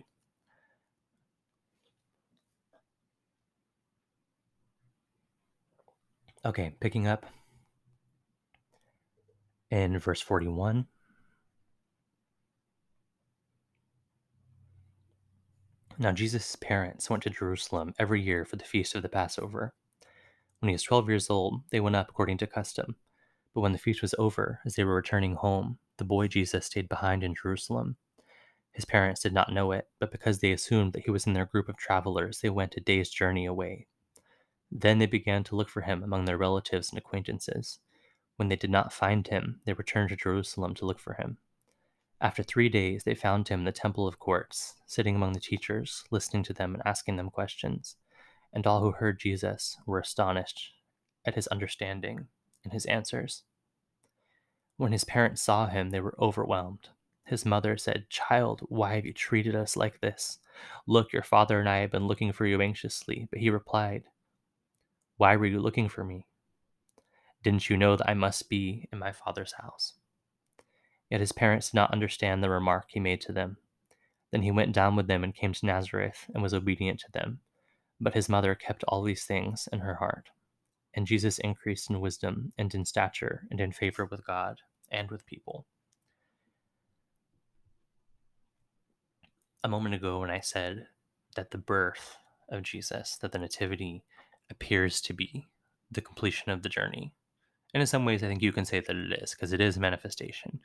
Okay, 6.46 6.76
picking 6.78 7.08
up 7.08 7.26
in 9.70 9.98
verse 9.98 10.20
41. 10.20 10.86
Now, 15.98 16.12
Jesus' 16.12 16.54
parents 16.56 17.10
went 17.10 17.24
to 17.24 17.30
Jerusalem 17.30 17.94
every 17.98 18.20
year 18.20 18.44
for 18.44 18.56
the 18.56 18.64
feast 18.64 18.94
of 18.94 19.02
the 19.02 19.08
Passover. 19.08 19.72
When 20.64 20.70
he 20.70 20.76
was 20.76 20.82
twelve 20.82 21.10
years 21.10 21.28
old, 21.28 21.60
they 21.72 21.80
went 21.80 21.94
up 21.94 22.08
according 22.08 22.38
to 22.38 22.46
custom. 22.46 22.96
But 23.52 23.60
when 23.60 23.72
the 23.72 23.78
feast 23.78 24.00
was 24.00 24.14
over, 24.18 24.60
as 24.64 24.76
they 24.76 24.84
were 24.84 24.94
returning 24.94 25.34
home, 25.34 25.78
the 25.98 26.06
boy 26.06 26.26
Jesus 26.26 26.64
stayed 26.64 26.88
behind 26.88 27.22
in 27.22 27.34
Jerusalem. 27.34 27.96
His 28.72 28.86
parents 28.86 29.20
did 29.20 29.34
not 29.34 29.52
know 29.52 29.72
it, 29.72 29.88
but 30.00 30.10
because 30.10 30.38
they 30.38 30.52
assumed 30.52 30.94
that 30.94 31.04
he 31.04 31.10
was 31.10 31.26
in 31.26 31.34
their 31.34 31.44
group 31.44 31.68
of 31.68 31.76
travelers, 31.76 32.40
they 32.40 32.48
went 32.48 32.78
a 32.78 32.80
day's 32.80 33.10
journey 33.10 33.44
away. 33.44 33.88
Then 34.72 35.00
they 35.00 35.04
began 35.04 35.44
to 35.44 35.54
look 35.54 35.68
for 35.68 35.82
him 35.82 36.02
among 36.02 36.24
their 36.24 36.38
relatives 36.38 36.88
and 36.88 36.96
acquaintances. 36.96 37.80
When 38.36 38.48
they 38.48 38.56
did 38.56 38.70
not 38.70 38.90
find 38.90 39.28
him, 39.28 39.60
they 39.66 39.74
returned 39.74 40.08
to 40.08 40.16
Jerusalem 40.16 40.72
to 40.76 40.86
look 40.86 40.98
for 40.98 41.12
him. 41.12 41.36
After 42.22 42.42
three 42.42 42.70
days, 42.70 43.04
they 43.04 43.14
found 43.14 43.48
him 43.48 43.60
in 43.60 43.64
the 43.66 43.70
temple 43.72 44.08
of 44.08 44.18
courts, 44.18 44.76
sitting 44.86 45.14
among 45.14 45.34
the 45.34 45.40
teachers, 45.40 46.04
listening 46.10 46.42
to 46.44 46.54
them 46.54 46.72
and 46.72 46.82
asking 46.86 47.16
them 47.16 47.28
questions 47.28 47.96
and 48.54 48.66
all 48.66 48.80
who 48.80 48.92
heard 48.92 49.18
Jesus 49.18 49.76
were 49.84 49.98
astonished 49.98 50.72
at 51.26 51.34
his 51.34 51.48
understanding 51.48 52.28
and 52.62 52.72
his 52.72 52.86
answers. 52.86 53.42
When 54.76 54.92
his 54.92 55.04
parents 55.04 55.42
saw 55.42 55.66
him, 55.66 55.90
they 55.90 56.00
were 56.00 56.16
overwhelmed. 56.20 56.88
His 57.24 57.44
mother 57.44 57.76
said, 57.76 58.08
Child, 58.10 58.60
why 58.68 58.94
have 58.94 59.04
you 59.04 59.12
treated 59.12 59.56
us 59.56 59.76
like 59.76 60.00
this? 60.00 60.38
Look, 60.86 61.12
your 61.12 61.22
father 61.22 61.58
and 61.58 61.68
I 61.68 61.78
have 61.78 61.90
been 61.90 62.06
looking 62.06 62.32
for 62.32 62.46
you 62.46 62.60
anxiously. 62.60 63.26
But 63.30 63.40
he 63.40 63.50
replied, 63.50 64.04
Why 65.16 65.36
were 65.36 65.46
you 65.46 65.58
looking 65.58 65.88
for 65.88 66.04
me? 66.04 66.26
Didn't 67.42 67.68
you 67.68 67.76
know 67.76 67.96
that 67.96 68.08
I 68.08 68.14
must 68.14 68.48
be 68.48 68.88
in 68.92 68.98
my 68.98 69.12
father's 69.12 69.52
house? 69.52 69.94
Yet 71.10 71.20
his 71.20 71.32
parents 71.32 71.70
did 71.70 71.76
not 71.76 71.92
understand 71.92 72.42
the 72.42 72.50
remark 72.50 72.86
he 72.88 73.00
made 73.00 73.20
to 73.22 73.32
them. 73.32 73.56
Then 74.30 74.42
he 74.42 74.50
went 74.50 74.72
down 74.72 74.96
with 74.96 75.06
them 75.06 75.24
and 75.24 75.34
came 75.34 75.52
to 75.52 75.66
Nazareth 75.66 76.26
and 76.32 76.42
was 76.42 76.54
obedient 76.54 77.00
to 77.00 77.12
them 77.12 77.40
but 78.00 78.14
his 78.14 78.28
mother 78.28 78.54
kept 78.54 78.84
all 78.88 79.02
these 79.02 79.24
things 79.24 79.68
in 79.72 79.80
her 79.80 79.94
heart. 79.96 80.30
and 80.94 81.06
Jesus 81.06 81.38
increased 81.38 81.90
in 81.90 82.00
wisdom 82.00 82.52
and 82.56 82.74
in 82.74 82.84
stature 82.84 83.46
and 83.50 83.60
in 83.60 83.72
favor 83.72 84.04
with 84.04 84.24
God 84.26 84.60
and 84.90 85.10
with 85.10 85.26
people. 85.26 85.66
A 89.62 89.68
moment 89.68 89.94
ago, 89.94 90.20
when 90.20 90.30
I 90.30 90.40
said 90.40 90.86
that 91.36 91.50
the 91.50 91.58
birth 91.58 92.16
of 92.48 92.62
Jesus, 92.62 93.16
that 93.20 93.32
the 93.32 93.38
Nativity 93.38 94.04
appears 94.50 95.00
to 95.00 95.12
be 95.12 95.46
the 95.90 96.02
completion 96.02 96.52
of 96.52 96.62
the 96.62 96.68
journey, 96.68 97.12
and 97.72 97.80
in 97.80 97.86
some 97.86 98.04
ways, 98.04 98.22
I 98.22 98.28
think 98.28 98.42
you 98.42 98.52
can 98.52 98.64
say 98.64 98.78
that 98.78 98.94
it 98.94 99.22
is, 99.22 99.32
because 99.32 99.52
it 99.52 99.60
is 99.60 99.78
manifestation. 99.78 100.60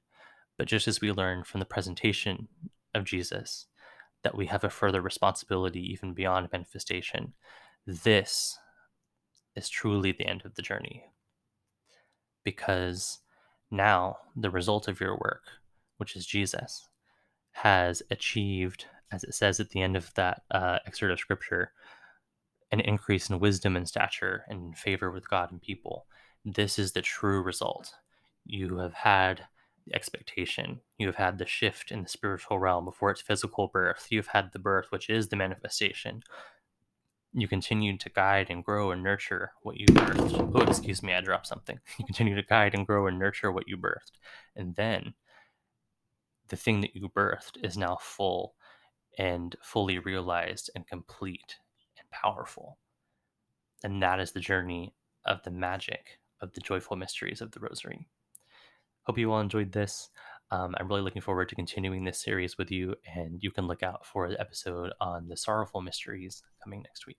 But 0.57 0.67
just 0.67 0.87
as 0.87 1.01
we 1.01 1.11
learn 1.11 1.43
from 1.43 1.59
the 1.59 1.65
presentation 1.65 2.49
of 2.93 3.05
Jesus 3.05 3.65
that 4.23 4.35
we 4.35 4.47
have 4.47 4.63
a 4.63 4.69
further 4.69 5.01
responsibility 5.01 5.81
even 5.81 6.13
beyond 6.13 6.49
manifestation, 6.51 7.33
this 7.85 8.57
is 9.55 9.69
truly 9.69 10.11
the 10.11 10.27
end 10.27 10.43
of 10.45 10.55
the 10.55 10.61
journey. 10.61 11.05
Because 12.43 13.19
now 13.71 14.17
the 14.35 14.49
result 14.49 14.87
of 14.87 14.99
your 14.99 15.15
work, 15.15 15.43
which 15.97 16.15
is 16.15 16.25
Jesus, 16.25 16.87
has 17.51 18.01
achieved, 18.09 18.85
as 19.11 19.23
it 19.23 19.33
says 19.33 19.59
at 19.59 19.69
the 19.69 19.81
end 19.81 19.95
of 19.95 20.13
that 20.15 20.43
uh, 20.51 20.79
excerpt 20.85 21.11
of 21.11 21.19
scripture, 21.19 21.71
an 22.71 22.79
increase 22.79 23.29
in 23.29 23.39
wisdom 23.39 23.75
and 23.75 23.87
stature 23.87 24.43
and 24.47 24.77
favor 24.77 25.11
with 25.11 25.29
God 25.29 25.51
and 25.51 25.61
people. 25.61 26.05
This 26.45 26.77
is 26.77 26.91
the 26.91 27.01
true 27.01 27.41
result. 27.41 27.93
You 28.45 28.77
have 28.77 28.93
had 28.93 29.47
the 29.85 29.95
expectation, 29.95 30.81
you 30.97 31.07
have 31.07 31.15
had 31.15 31.37
the 31.37 31.45
shift 31.45 31.91
in 31.91 32.03
the 32.03 32.09
spiritual 32.09 32.59
realm 32.59 32.85
before 32.85 33.11
its 33.11 33.21
physical 33.21 33.67
birth, 33.67 34.07
you've 34.09 34.27
had 34.27 34.51
the 34.51 34.59
birth, 34.59 34.87
which 34.89 35.09
is 35.09 35.29
the 35.29 35.35
manifestation 35.35 36.23
you 37.33 37.47
continue 37.47 37.97
to 37.97 38.09
guide 38.09 38.47
and 38.49 38.63
grow 38.63 38.91
and 38.91 39.03
nurture 39.03 39.51
what 39.61 39.77
you 39.77 39.85
birthed. 39.87 40.51
Oh, 40.55 40.61
excuse 40.61 41.03
me, 41.03 41.13
I 41.13 41.21
dropped 41.21 41.47
something. 41.47 41.79
You 41.99 42.05
continue 42.05 42.35
to 42.35 42.43
guide 42.43 42.73
and 42.73 42.87
grow 42.87 43.07
and 43.07 43.19
nurture 43.19 43.51
what 43.51 43.67
you 43.67 43.77
birthed. 43.77 44.17
And 44.55 44.75
then 44.75 45.13
the 46.47 46.55
thing 46.55 46.81
that 46.81 46.95
you 46.95 47.09
birthed 47.09 47.63
is 47.63 47.77
now 47.77 47.97
full 48.01 48.55
and 49.17 49.55
fully 49.61 49.99
realized 49.99 50.71
and 50.75 50.87
complete 50.87 51.57
and 51.99 52.09
powerful. 52.09 52.79
And 53.83 54.01
that 54.01 54.19
is 54.19 54.31
the 54.31 54.39
journey 54.39 54.95
of 55.25 55.43
the 55.43 55.51
magic 55.51 56.19
of 56.41 56.53
the 56.53 56.61
joyful 56.61 56.97
mysteries 56.97 57.41
of 57.41 57.51
the 57.51 57.59
Rosary. 57.59 58.07
Hope 59.09 59.17
you 59.17 59.33
all 59.33 59.39
enjoyed 59.39 59.71
this. 59.71 60.11
Um, 60.51 60.75
I'm 60.77 60.87
really 60.87 61.01
looking 61.01 61.23
forward 61.23 61.49
to 61.49 61.55
continuing 61.55 62.03
this 62.03 62.21
series 62.21 62.59
with 62.59 62.69
you, 62.69 62.93
and 63.15 63.41
you 63.41 63.49
can 63.49 63.65
look 63.65 63.81
out 63.81 64.05
for 64.05 64.29
the 64.29 64.39
episode 64.39 64.91
on 65.01 65.27
the 65.27 65.35
sorrowful 65.35 65.81
mysteries 65.81 66.43
coming 66.63 66.83
next 66.83 67.07
week. 67.07 67.17